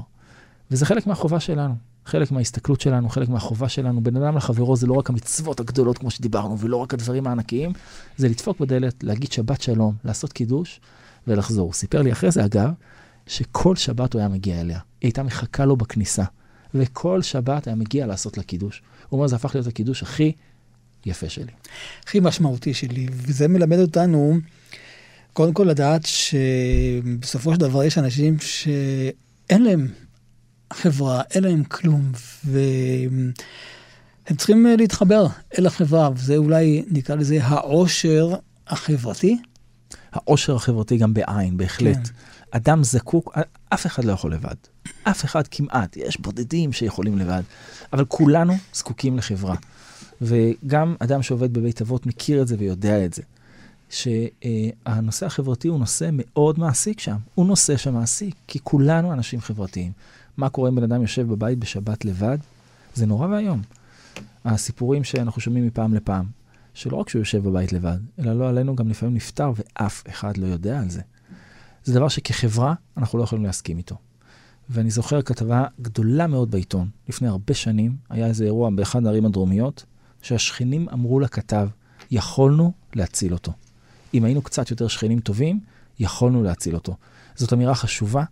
וזה 0.72 0.86
חלק 0.86 1.08
מהחובה 1.08 1.40
שלנו, 1.40 1.76
חלק 2.06 2.32
מההסתכלות 2.32 2.82
שלנו, 2.82 3.10
חלק 3.10 3.30
מהחובה 3.30 3.70
שלנו. 3.70 4.04
בן 4.04 4.16
אדם 4.16 4.38
לחברו 4.38 4.76
זה 4.76 4.88
לא 4.88 4.94
רק 4.94 5.10
המצוות 5.10 5.60
הגדולות 5.60 5.98
כמו 5.98 6.12
שדיברנו, 6.12 6.60
ולא 6.60 6.78
רק 6.78 6.94
הדברים 6.94 7.28
הענקיים, 7.28 7.72
זה 8.18 8.30
לדפוק 8.30 8.60
בדלת, 8.60 9.04
להגיד 9.04 9.32
שבת 9.32 9.62
שלום, 9.62 9.96
לעשות 10.04 10.34
קידוש 10.34 10.80
ולחזור. 11.28 11.74
סיפר 11.74 12.02
לי 12.02 12.12
אחרי 12.12 12.32
זה, 12.32 12.46
אגב, 12.46 12.72
שכל 13.28 13.76
שבת 13.76 14.14
הוא 14.14 14.20
היה 14.20 14.30
מגיע 14.30 14.62
אליה. 14.62 14.80
היא 15.02 15.08
הייתה 15.08 15.24
מחכה 15.24 15.66
לו 15.66 15.76
בכניסה, 15.76 16.24
וכל 16.76 17.22
שבת 17.22 17.68
היה 17.68 17.76
מגיע 17.76 18.06
לעשות 18.06 18.38
לה 18.38 18.44
קידוש. 18.44 18.82
הוא 19.10 19.18
אומר, 19.18 19.28
זה 19.28 19.36
הפך 19.36 19.56
להיות 19.56 19.68
הקידוש 19.68 20.04
הכי 20.04 20.32
יפה 21.06 21.30
שלי. 21.30 21.52
הכי 22.04 22.20
משמעותי 22.20 22.74
שלי, 22.74 23.08
וזה 23.12 23.48
מלמד 23.48 23.80
אותנו, 23.80 24.38
קודם 25.34 25.54
כל 25.54 25.64
לדעת 25.64 26.02
שבסופו 26.06 27.54
של 27.54 27.60
דבר 27.60 27.84
יש 27.84 27.98
אנשים 27.98 28.38
שאין 28.40 29.64
להם 29.64 29.88
חברה, 30.74 31.22
אין 31.32 31.44
להם 31.44 31.64
כלום, 31.64 32.12
והם 32.44 33.32
צריכים 34.38 34.66
להתחבר 34.78 35.28
אל 35.60 35.66
החברה, 35.66 36.10
וזה 36.16 36.38
אולי, 36.38 36.84
נקרא 36.92 37.16
לזה, 37.16 37.44
העושר 37.44 38.34
החברתי. 38.68 39.38
העושר 40.12 40.56
החברתי 40.56 40.98
גם 40.98 41.14
בעין, 41.14 41.58
בהחלט. 41.58 42.08
כן. 42.08 42.14
אדם 42.52 42.84
זקוק, 42.84 43.38
אף 43.70 43.86
אחד 43.86 44.04
לא 44.06 44.12
יכול 44.12 44.34
לבד. 44.34 44.56
אף 45.04 45.26
אחד 45.26 45.48
כמעט. 45.48 45.98
יש 45.98 46.22
בודדים 46.22 46.74
שיכולים 46.74 47.18
לבד, 47.18 47.44
אבל 47.94 48.06
כולנו 48.06 48.54
זקוקים 48.74 49.18
לחברה. 49.18 49.56
וגם 50.22 50.96
אדם 51.00 51.24
שעובד 51.24 51.54
בבית 51.54 51.82
אבות 51.82 52.06
מכיר 52.06 52.42
את 52.42 52.48
זה 52.48 52.56
ויודע 52.60 53.06
את 53.06 53.14
זה. 53.14 53.22
שהנושא 53.90 55.26
החברתי 55.26 55.68
הוא 55.68 55.80
נושא 55.80 56.10
מאוד 56.14 56.60
מעסיק 56.60 57.00
שם. 57.00 57.18
הוא 57.36 57.46
נושא 57.46 57.78
שמעסיק, 57.78 58.36
כי 58.48 58.60
כולנו 58.64 59.14
אנשים 59.14 59.42
חברתיים. 59.42 59.92
מה 60.38 60.50
קורה 60.50 60.70
אם 60.70 60.76
בן 60.76 60.84
אדם 60.84 61.02
יושב 61.02 61.28
בבית 61.28 61.60
בשבת 61.60 62.06
לבד? 62.06 62.38
זה 62.94 63.06
נורא 63.06 63.28
ואיום. 63.28 63.62
הסיפורים 64.46 65.04
שאנחנו 65.04 65.42
שומעים 65.42 65.68
מפעם 65.68 65.94
לפעם, 65.94 66.26
שלא 66.74 66.98
רק 66.98 67.10
שהוא 67.10 67.20
יושב 67.20 67.44
בבית 67.44 67.74
לבד, 67.74 67.98
אלא 68.20 68.40
לא 68.40 68.50
עלינו 68.50 68.76
גם 68.76 68.90
לפעמים 68.90 69.16
נפטר 69.16 69.52
ואף 69.56 70.04
אחד 70.10 70.38
לא 70.38 70.48
יודע 70.48 70.80
על 70.80 70.90
זה. 70.90 71.02
זה 71.84 71.94
דבר 71.94 72.08
שכחברה 72.08 72.74
אנחנו 72.98 73.20
לא 73.20 73.24
יכולים 73.24 73.46
להסכים 73.46 73.78
איתו. 73.78 73.96
ואני 74.74 74.92
זוכר 74.92 75.22
כתבה 75.22 75.66
גדולה 75.82 76.28
מאוד 76.28 76.52
בעיתון, 76.52 76.90
לפני 77.10 77.28
הרבה 77.28 77.54
שנים, 77.54 77.96
היה 78.10 78.28
איזה 78.28 78.46
אירוע 78.46 78.70
באחד 78.76 79.06
הערים 79.06 79.26
הדרומיות, 79.26 79.86
שהשכנים 80.22 80.90
אמרו 80.94 81.20
לכתב, 81.20 81.68
יכולנו 82.12 82.72
להציל 82.96 83.34
אותו. 83.34 83.52
אם 84.14 84.24
היינו 84.24 84.42
קצת 84.42 84.72
יותר 84.72 84.88
שכנים 84.88 85.20
טובים, 85.20 85.60
יכולנו 86.00 86.44
להציל 86.44 86.76
אותו. 86.76 86.96
זאת 87.36 87.54
אמירה 87.54 87.76
חשובה, 87.76 88.24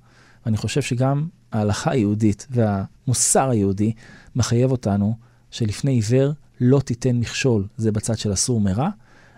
ואני 0.46 0.58
חושב 0.58 0.82
שגם 0.82 1.28
ההלכה 1.52 1.92
היהודית 1.92 2.48
והמוסר 2.50 3.50
היהודי 3.50 3.94
מחייב 4.36 4.72
אותנו 4.72 5.16
שלפני 5.52 5.92
עיוור 5.92 6.32
לא 6.62 6.80
תיתן 6.80 7.16
מכשול, 7.16 7.68
זה 7.78 7.92
בצד 7.92 8.18
של 8.18 8.34
אסור 8.34 8.62
מרע, 8.62 8.90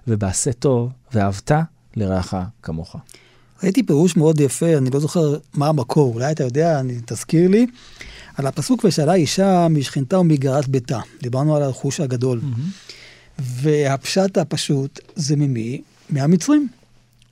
ובעשה 0.07 0.53
טוב 0.53 0.91
ואהבת 1.13 1.51
לרעך 1.95 2.33
כמוך. 2.61 2.95
ראיתי 3.63 3.83
פירוש 3.83 4.17
מאוד 4.17 4.39
יפה, 4.39 4.77
אני 4.77 4.89
לא 4.89 4.99
זוכר 4.99 5.37
מה 5.53 5.67
המקור, 5.67 6.13
אולי 6.13 6.31
אתה 6.31 6.43
יודע, 6.43 6.79
אני, 6.79 6.93
תזכיר 7.05 7.49
לי, 7.49 7.67
על 8.35 8.47
הפסוק 8.47 8.83
ושאלה 8.83 9.13
אישה 9.13 9.67
משכנתה 9.67 10.19
ומגרת 10.19 10.67
ביתה. 10.67 10.99
דיברנו 11.21 11.55
על 11.55 11.63
הרכוש 11.63 11.99
הגדול. 11.99 12.39
Mm-hmm. 12.39 12.91
והפשט 13.39 14.37
הפשוט 14.37 14.99
זה 15.15 15.35
ממי? 15.35 15.81
מהמצרים. 16.09 16.67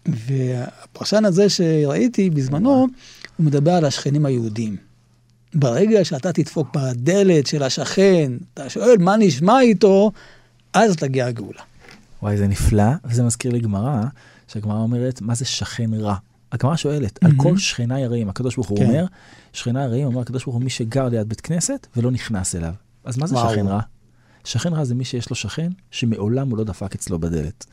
והפרשן 0.05 1.25
הזה 1.25 1.49
שראיתי 1.49 2.29
בזמנו, 2.29 2.69
הוא 2.69 3.45
מדבר 3.45 3.71
על 3.71 3.85
השכנים 3.85 4.25
היהודים. 4.25 4.77
ברגע 5.53 6.05
שאתה 6.05 6.33
תדפוק 6.33 6.67
בדלת 6.75 7.47
של 7.47 7.63
השכן, 7.63 8.31
אתה 8.53 8.69
שואל 8.69 8.95
מה 8.99 9.17
נשמע 9.17 9.61
איתו, 9.61 10.11
אז 10.73 10.95
תגיע 10.95 11.25
הגאולה. 11.25 11.61
וואי, 12.21 12.37
זה 12.37 12.47
נפלא, 12.47 12.91
וזה 13.05 13.23
מזכיר 13.23 13.51
לי 13.51 13.59
גמרא, 13.59 14.03
שהגמרא 14.49 14.79
אומרת, 14.79 15.21
מה 15.21 15.35
זה 15.35 15.45
שכן 15.45 15.93
רע? 15.93 16.15
הגמרא 16.51 16.75
שואלת, 16.75 17.17
mm-hmm. 17.17 17.27
על 17.27 17.31
כל 17.37 17.57
שכנה 17.57 17.99
יראים, 17.99 18.29
הקדוש 18.29 18.55
ברוך 18.55 18.69
הוא 18.69 18.77
כן. 18.77 18.85
אומר, 18.85 19.05
שכנה 19.53 19.83
יראים, 19.83 20.05
אומר 20.05 20.21
הקדוש 20.21 20.43
ברוך 20.43 20.55
הוא 20.55 20.63
מי 20.63 20.69
שגר 20.69 21.09
ליד 21.09 21.29
בית 21.29 21.41
כנסת 21.41 21.87
ולא 21.95 22.11
נכנס 22.11 22.55
אליו. 22.55 22.73
אז 23.03 23.17
מה 23.17 23.27
זה 23.27 23.35
וואו. 23.35 23.51
שכן 23.51 23.67
רע? 23.67 23.79
שכן 24.43 24.73
רע 24.73 24.83
זה 24.83 24.95
מי 24.95 25.05
שיש 25.05 25.29
לו 25.29 25.35
שכן 25.35 25.69
שמעולם 25.91 26.49
הוא 26.49 26.57
לא 26.57 26.63
דפק 26.63 26.95
אצלו 26.95 27.19
בדלת. 27.19 27.65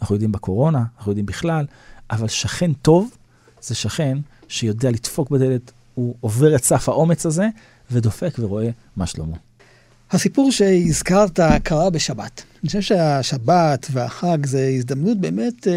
אנחנו 0.00 0.14
יודעים 0.14 0.32
בקורונה, 0.32 0.84
אנחנו 0.98 1.10
יודעים 1.10 1.26
בכלל, 1.26 1.66
אבל 2.10 2.28
שכן 2.28 2.72
טוב 2.72 3.16
זה 3.62 3.74
שכן 3.74 4.18
שיודע 4.48 4.90
לדפוק 4.90 5.30
בדלת, 5.30 5.72
הוא 5.94 6.14
עובר 6.20 6.54
את 6.54 6.64
סף 6.64 6.88
האומץ 6.88 7.26
הזה 7.26 7.48
ודופק 7.90 8.34
ורואה 8.38 8.70
מה 8.96 9.06
שלמה. 9.06 9.36
הסיפור 10.10 10.52
שהזכרת 10.52 11.40
קרה 11.62 11.90
בשבת. 11.90 12.42
אני 12.64 12.68
חושב 12.68 12.80
שהשבת 12.80 13.86
והחג 13.90 14.46
זה 14.46 14.70
הזדמנות 14.76 15.18
באמת 15.18 15.68
אה, 15.68 15.72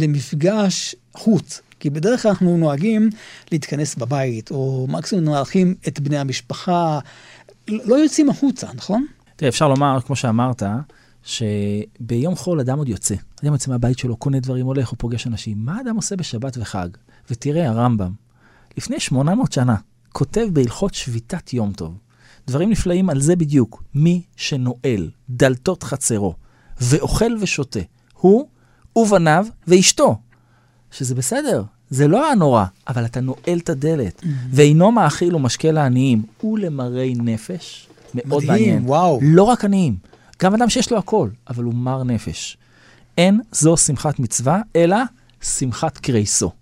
למפגש 0.00 0.94
חוץ. 1.14 1.60
כי 1.80 1.90
בדרך 1.90 2.22
כלל 2.22 2.30
אנחנו 2.30 2.56
נוהגים 2.56 3.10
להתכנס 3.52 3.94
בבית, 3.94 4.50
או 4.50 4.86
מקסימום 4.90 5.24
נארחים 5.24 5.74
את 5.88 6.00
בני 6.00 6.18
המשפחה, 6.18 6.98
לא 7.68 7.94
יוצאים 7.94 8.30
החוצה, 8.30 8.66
נכון? 8.74 9.06
תראה, 9.36 9.48
אפשר 9.48 9.68
לומר, 9.68 10.00
כמו 10.00 10.16
שאמרת, 10.16 10.62
שביום 11.22 12.34
חול 12.36 12.60
אדם 12.60 12.78
עוד 12.78 12.88
יוצא. 12.88 13.14
אדם 13.44 13.52
יוצא 13.52 13.70
מהבית 13.70 13.98
שלו, 13.98 14.16
קונה 14.16 14.40
דברים, 14.40 14.66
הולך, 14.66 14.88
הוא 14.88 14.96
פוגש 14.98 15.26
אנשים. 15.26 15.56
מה 15.58 15.80
אדם 15.80 15.96
עושה 15.96 16.16
בשבת 16.16 16.56
וחג? 16.60 16.88
ותראה, 17.30 17.68
הרמב"ם, 17.68 18.12
לפני 18.76 19.00
800 19.00 19.52
שנה, 19.52 19.76
כותב 20.12 20.46
בהלכות 20.52 20.94
שביתת 20.94 21.52
יום 21.52 21.72
טוב, 21.72 21.98
דברים 22.48 22.70
נפלאים 22.70 23.10
על 23.10 23.20
זה 23.20 23.36
בדיוק. 23.36 23.82
מי 23.94 24.22
שנועל 24.36 25.10
דלתות 25.30 25.82
חצרו 25.82 26.34
ואוכל 26.80 27.32
ושותה, 27.40 27.80
הוא 28.12 28.48
ובניו 28.96 29.46
ואשתו. 29.66 30.16
שזה 30.90 31.14
בסדר, 31.14 31.62
זה 31.90 32.08
לא 32.08 32.32
הנורא, 32.32 32.64
אבל 32.88 33.04
אתה 33.04 33.20
נועל 33.20 33.58
את 33.58 33.68
הדלת, 33.68 34.20
mm-hmm. 34.20 34.26
ואינו 34.50 34.92
מאכיל 34.92 35.36
ומשקה 35.36 35.70
לעניים 35.70 36.22
ולמראי 36.44 37.14
נפש. 37.14 37.88
מאוד 38.14 38.44
מדהים, 38.44 38.48
מעניין. 38.48 38.82
וואו. 38.86 39.18
לא 39.22 39.42
רק 39.42 39.64
עניים, 39.64 39.96
גם 40.42 40.54
אדם 40.54 40.68
שיש 40.68 40.92
לו 40.92 40.98
הכל, 40.98 41.28
אבל 41.48 41.64
הוא 41.64 41.74
מר 41.74 42.04
נפש. 42.04 42.56
אין 43.18 43.40
זו 43.52 43.76
שמחת 43.76 44.18
מצווה, 44.18 44.60
אלא 44.76 44.96
שמחת 45.42 45.98
קרייסו. 45.98 46.52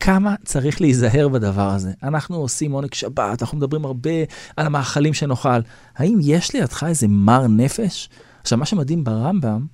כמה 0.00 0.34
צריך 0.44 0.80
להיזהר 0.80 1.28
בדבר 1.28 1.70
הזה. 1.70 1.92
אנחנו 2.02 2.36
עושים 2.36 2.72
עונג 2.72 2.94
שבת, 2.94 3.42
אנחנו 3.42 3.58
מדברים 3.58 3.84
הרבה 3.84 4.10
על 4.56 4.66
המאכלים 4.66 5.14
שנאכל. 5.14 5.60
האם 5.96 6.18
יש 6.22 6.54
לידך 6.54 6.84
איזה 6.88 7.08
מר 7.08 7.46
נפש? 7.46 8.08
עכשיו, 8.40 8.58
מה 8.58 8.66
שמדהים 8.66 9.04
ברמב"ם, 9.04 9.66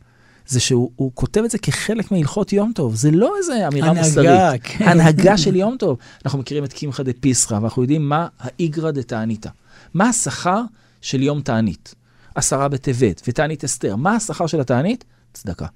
זה 0.46 0.60
שהוא 0.60 1.10
כותב 1.14 1.40
את 1.44 1.50
זה 1.50 1.58
כחלק 1.58 2.12
מהלכות 2.12 2.52
יום 2.52 2.72
טוב, 2.74 2.94
זה 2.94 3.10
לא 3.10 3.34
איזה 3.38 3.68
אמירה 3.68 3.88
הנהגה, 3.88 4.06
מוסרית. 4.06 4.60
כן. 4.62 4.88
הנהגה 4.88 5.38
של 5.38 5.56
יום 5.56 5.76
טוב. 5.78 5.98
אנחנו 6.24 6.38
מכירים 6.38 6.64
את 6.64 6.72
קמחא 6.72 7.02
דפיסחא, 7.02 7.54
ואנחנו 7.54 7.82
יודעים 7.82 8.08
מה 8.08 8.26
האיגרא 8.40 8.90
דתעניתא. 8.90 9.48
מה 9.94 10.08
השכר 10.08 10.62
של 11.00 11.22
יום 11.22 11.40
תענית. 11.40 11.94
עשרה 12.34 12.68
בטבת 12.68 13.22
ותענית 13.28 13.64
אסתר. 13.64 13.96
מה 13.96 14.14
השכר 14.14 14.46
של 14.46 14.60
התענית? 14.60 15.04
צדקה. 15.32 15.66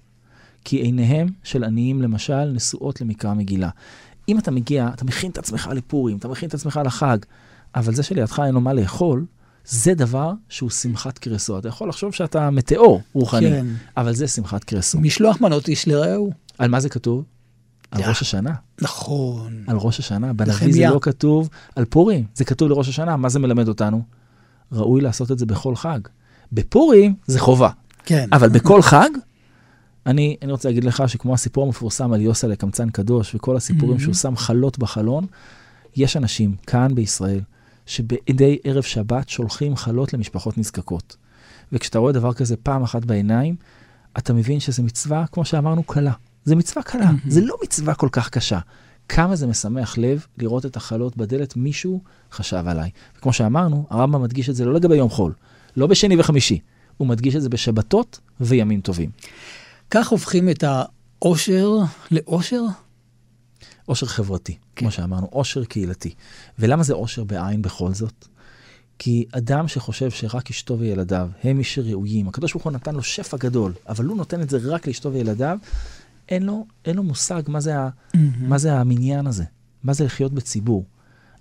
כי 0.65 0.77
עיניהם 0.77 1.29
של 1.43 1.65
עניים, 1.65 2.03
למשל, 2.03 2.45
נשואות 2.45 3.01
למקרא 3.01 3.35
מגילה. 3.35 3.69
אם 4.31 4.39
אתה 4.39 4.51
מגיע, 4.51 4.91
אתה 4.95 5.05
מכין 5.05 5.31
את 5.31 5.39
עצמך 5.39 5.71
לפורים, 5.75 6.17
אתה 6.17 6.29
מכין 6.29 6.49
את 6.49 6.55
עצמך 6.55 6.81
לחג, 6.85 7.19
אבל 7.75 7.95
זה 7.95 8.03
שלידך 8.03 8.43
אין 8.47 8.55
לו 8.55 8.61
מה 8.61 8.73
לאכול, 8.73 9.25
זה 9.65 9.95
דבר 9.95 10.33
שהוא 10.49 10.71
שמחת 10.71 11.19
קרסו. 11.19 11.59
אתה 11.59 11.69
יכול 11.69 11.89
לחשוב 11.89 12.15
שאתה 12.15 12.51
מטאור 12.51 13.01
רוחני, 13.13 13.51
כן. 13.51 13.67
אבל 13.97 14.15
זה 14.15 14.29
שמחת 14.29 14.65
קרסו. 14.65 15.01
משלוח 15.01 15.41
מנות 15.41 15.69
איש 15.69 15.89
לרעהו. 15.89 16.33
על 16.59 16.71
מה 16.71 16.81
זה 16.81 16.89
כתוב? 16.89 17.25
על. 17.91 18.03
ראש 18.03 18.23
השנה. 18.23 18.55
נכון. 18.81 19.65
על 19.67 19.77
ראש 19.77 19.99
השנה. 19.99 20.33
בנביא 20.33 20.73
זה. 20.73 20.95
לא 20.95 20.99
כתוב 21.03 21.49
על 21.77 21.85
פורים, 21.85 22.25
זה 22.35 22.45
כתוב 22.45 22.69
לראש 22.69 22.89
השנה. 22.89 23.17
מה 23.17 23.29
זה 23.29 23.39
מלמד 23.39 23.69
אותנו? 23.69 24.03
ראוי 24.73 25.01
לעשות 25.01 25.31
את 25.33 25.39
זה 25.39 25.47
בכל 25.47 25.77
חג. 25.77 26.01
בפורים 26.53 27.15
זה 27.27 27.41
חובה, 27.41 27.71
כן. 28.05 28.29
אבל 28.33 28.49
בכל 28.49 28.83
חג, 28.83 29.11
אני, 30.07 30.37
אני 30.43 30.53
רוצה 30.53 30.69
להגיד 30.69 30.85
לך 30.85 31.03
שכמו 31.07 31.35
הסיפור 31.35 31.67
המפורסם 31.67 32.13
על 32.13 32.21
יוסה 32.21 32.47
לקמצן 32.47 32.91
קדוש 32.91 33.35
וכל 33.35 33.57
הסיפורים 33.57 33.97
Mhm. 33.97 34.01
שהוא 34.01 34.15
שם 34.15 34.37
חלות 34.37 34.79
בחלון, 34.79 35.27
יש 35.97 36.17
אנשים 36.17 36.55
כאן 36.67 36.95
בישראל 36.95 37.41
שבדי 37.87 38.59
ערב 38.65 38.83
שבת 38.83 39.29
שולחים 39.29 39.77
חלות 39.77 40.13
למשפחות 40.15 40.59
נזקקות. 40.59 41.17
וכשאתה 41.73 41.99
רואה 41.99 42.13
דבר 42.13 42.33
כזה 42.33 42.57
פעם 42.57 42.83
אחת 42.83 43.05
בעיניים, 43.05 43.57
אתה 44.19 44.33
מבין 44.33 44.61
שזו 44.61 44.83
מצווה, 44.83 45.25
כמו 45.33 45.45
שאמרנו, 45.45 45.83
קלה. 45.83 46.13
זו 46.45 46.57
מצווה 46.57 46.83
קלה, 46.83 47.11
Mhm. 47.11 47.31
זה 47.31 47.41
לא 47.41 47.55
מצווה 47.65 47.95
כל 47.95 48.09
כך 48.13 48.31
קשה. 48.31 48.59
כמה 49.09 49.37
זה 49.37 49.47
משמח 49.47 49.99
לב 49.99 50.27
לראות 50.39 50.67
את 50.67 50.77
החלות 50.77 51.17
בדלת, 51.17 51.57
מישהו 51.57 52.01
חשב 52.33 52.65
עליי. 52.67 52.91
וכמו 53.19 53.33
שאמרנו, 53.33 53.87
הרמב"ם 53.91 54.23
מדגיש 54.23 54.51
את 54.51 54.55
זה 54.55 54.65
לא 54.65 54.75
לגבי 54.75 54.97
יום 54.97 55.09
חול, 55.11 55.33
לא 55.77 55.87
בשני 55.87 56.17
וחמישי, 56.21 56.59
הוא 56.97 57.09
מדגיש 57.09 57.37
את 57.37 57.43
זה 57.43 57.49
בשבתות 57.49 58.21
וימים 58.41 58.81
טובים. 58.81 59.11
כך 59.91 60.09
הופכים 60.09 60.49
את 60.49 60.65
העושר 60.65 61.71
לאושר? 62.11 62.63
עושר 63.87 64.07
חברתי, 64.07 64.53
כן. 64.53 64.61
כמו 64.77 64.91
שאמרנו, 64.91 65.27
עושר 65.27 65.65
קהילתי. 65.65 66.15
ולמה 66.59 66.83
זה 66.83 66.95
עושר 66.95 67.25
בעין 67.25 67.63
בכל 67.63 67.95
זאת? 67.95 68.29
כי 68.99 69.25
אדם 69.33 69.69
שחושב 69.69 70.11
שרק 70.11 70.51
אשתו 70.51 70.79
וילדיו 70.79 71.29
הם 71.45 71.57
מי 71.57 71.65
שראויים, 71.65 72.29
הקדוש 72.29 72.53
ברוך 72.53 72.65
הוא 72.65 72.73
נתן 72.73 72.95
לו 72.95 73.03
שפע 73.03 73.37
גדול, 73.37 73.73
אבל 73.89 74.05
הוא 74.05 74.17
נותן 74.17 74.43
את 74.43 74.51
זה 74.51 74.59
רק 74.63 74.87
לאשתו 74.87 75.13
וילדיו, 75.13 75.59
אין 76.29 76.43
לו, 76.43 76.67
אין 76.85 76.97
לו 76.97 77.03
מושג 77.03 77.43
מה 77.49 77.61
זה, 77.61 77.79
ה, 77.79 77.89
מה 78.41 78.59
זה 78.59 78.75
המניין 78.75 79.27
הזה, 79.27 79.45
מה 79.83 79.93
זה 79.93 80.05
לחיות 80.05 80.33
בציבור. 80.33 80.85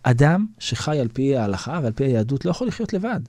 אדם 0.04 0.46
שחי 0.60 1.00
על 1.00 1.08
פי 1.14 1.38
ההלכה 1.38 1.80
ועל 1.84 1.94
פי 1.94 2.04
היהדות 2.04 2.46
לא 2.46 2.52
יכול 2.52 2.68
לחיות 2.68 2.94
לבד. 2.94 3.20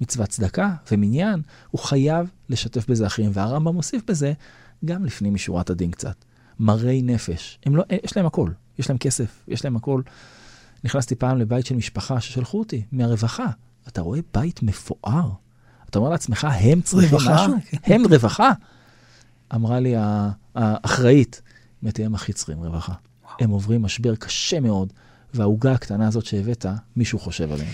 מצוות 0.00 0.28
צדקה 0.28 0.74
ומניין, 0.90 1.42
הוא 1.70 1.80
חייב 1.80 2.30
לשתף 2.48 2.88
בזה 2.88 3.06
אחרים, 3.06 3.30
והרמב"ם 3.34 3.74
מוסיף 3.74 4.02
בזה 4.06 4.32
גם 4.84 5.04
לפנים 5.04 5.34
משורת 5.34 5.70
הדין 5.70 5.90
קצת. 5.90 6.24
מרי 6.60 7.02
נפש, 7.02 7.58
הם 7.66 7.76
לא, 7.76 7.84
יש 8.04 8.16
להם 8.16 8.26
הכל, 8.26 8.50
יש 8.78 8.88
להם 8.88 8.98
כסף, 8.98 9.44
יש 9.48 9.64
להם 9.64 9.76
הכל. 9.76 10.02
נכנסתי 10.84 11.14
פעם 11.14 11.38
לבית 11.38 11.66
של 11.66 11.74
משפחה 11.74 12.20
ששלחו 12.20 12.58
אותי 12.58 12.82
מהרווחה. 12.92 13.46
אתה 13.88 14.00
רואה 14.00 14.20
בית 14.34 14.62
מפואר. 14.62 15.30
אתה 15.90 15.98
אומר 15.98 16.10
לעצמך, 16.10 16.46
הם 16.50 16.80
צריכים 16.80 17.10
רווחה? 17.10 17.34
משהו? 17.34 17.54
הם 17.84 18.02
רווחה. 18.10 18.52
אמרה 19.54 19.80
לי 19.80 19.94
האחראית, 20.54 21.42
מתי 21.82 22.04
הם 22.04 22.14
הכי 22.14 22.32
צריכים 22.32 22.58
רווחה. 22.58 22.92
הם 23.40 23.50
עוברים 23.50 23.82
משבר 23.82 24.16
קשה 24.16 24.60
מאוד, 24.60 24.92
והעוגה 25.34 25.72
הקטנה 25.72 26.08
הזאת 26.08 26.26
שהבאת, 26.26 26.66
מישהו 26.96 27.18
חושב 27.18 27.52
עליהם. 27.52 27.70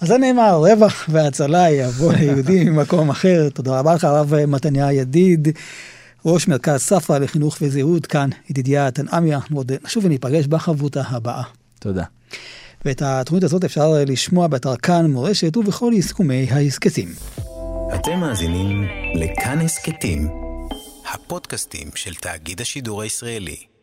אז 0.00 0.08
זה 0.08 0.18
נאמר, 0.18 0.54
רווח 0.54 1.06
והצלה 1.08 1.70
יבוא 1.70 2.12
ליהודים 2.12 2.72
ממקום 2.72 3.10
אחר. 3.10 3.48
תודה 3.54 3.78
רבה 3.78 3.94
לך, 3.94 4.04
הרב 4.04 4.34
מתניה 4.46 4.92
ידיד, 4.92 5.48
ראש 6.26 6.48
מרכז 6.48 6.80
ספרא 6.80 7.18
לחינוך 7.18 7.56
וזהות, 7.60 8.06
כאן 8.06 8.28
ידידיה 8.50 8.90
תנעמיה. 8.90 9.36
אנחנו 9.36 9.56
עוד 9.56 9.72
נשוב 9.84 10.04
וניפגש 10.04 10.46
בחברותה 10.46 11.02
הבאה. 11.06 11.42
תודה. 11.78 12.04
ואת 12.84 13.02
התוכנית 13.04 13.44
הזאת 13.44 13.64
אפשר 13.64 13.92
לשמוע 14.06 14.46
באתר 14.46 14.76
כאן 14.76 15.10
מורשת 15.10 15.56
ובכל 15.56 15.92
יישומי 15.94 16.46
ההסכתים. 16.50 17.08
אתם 17.94 18.20
מאזינים 18.20 18.84
לכאן 19.14 19.60
הסכתים, 19.60 20.28
הפודקאסטים 21.12 21.88
של 21.94 22.14
תאגיד 22.14 22.60
השידור 22.60 23.02
הישראלי. 23.02 23.73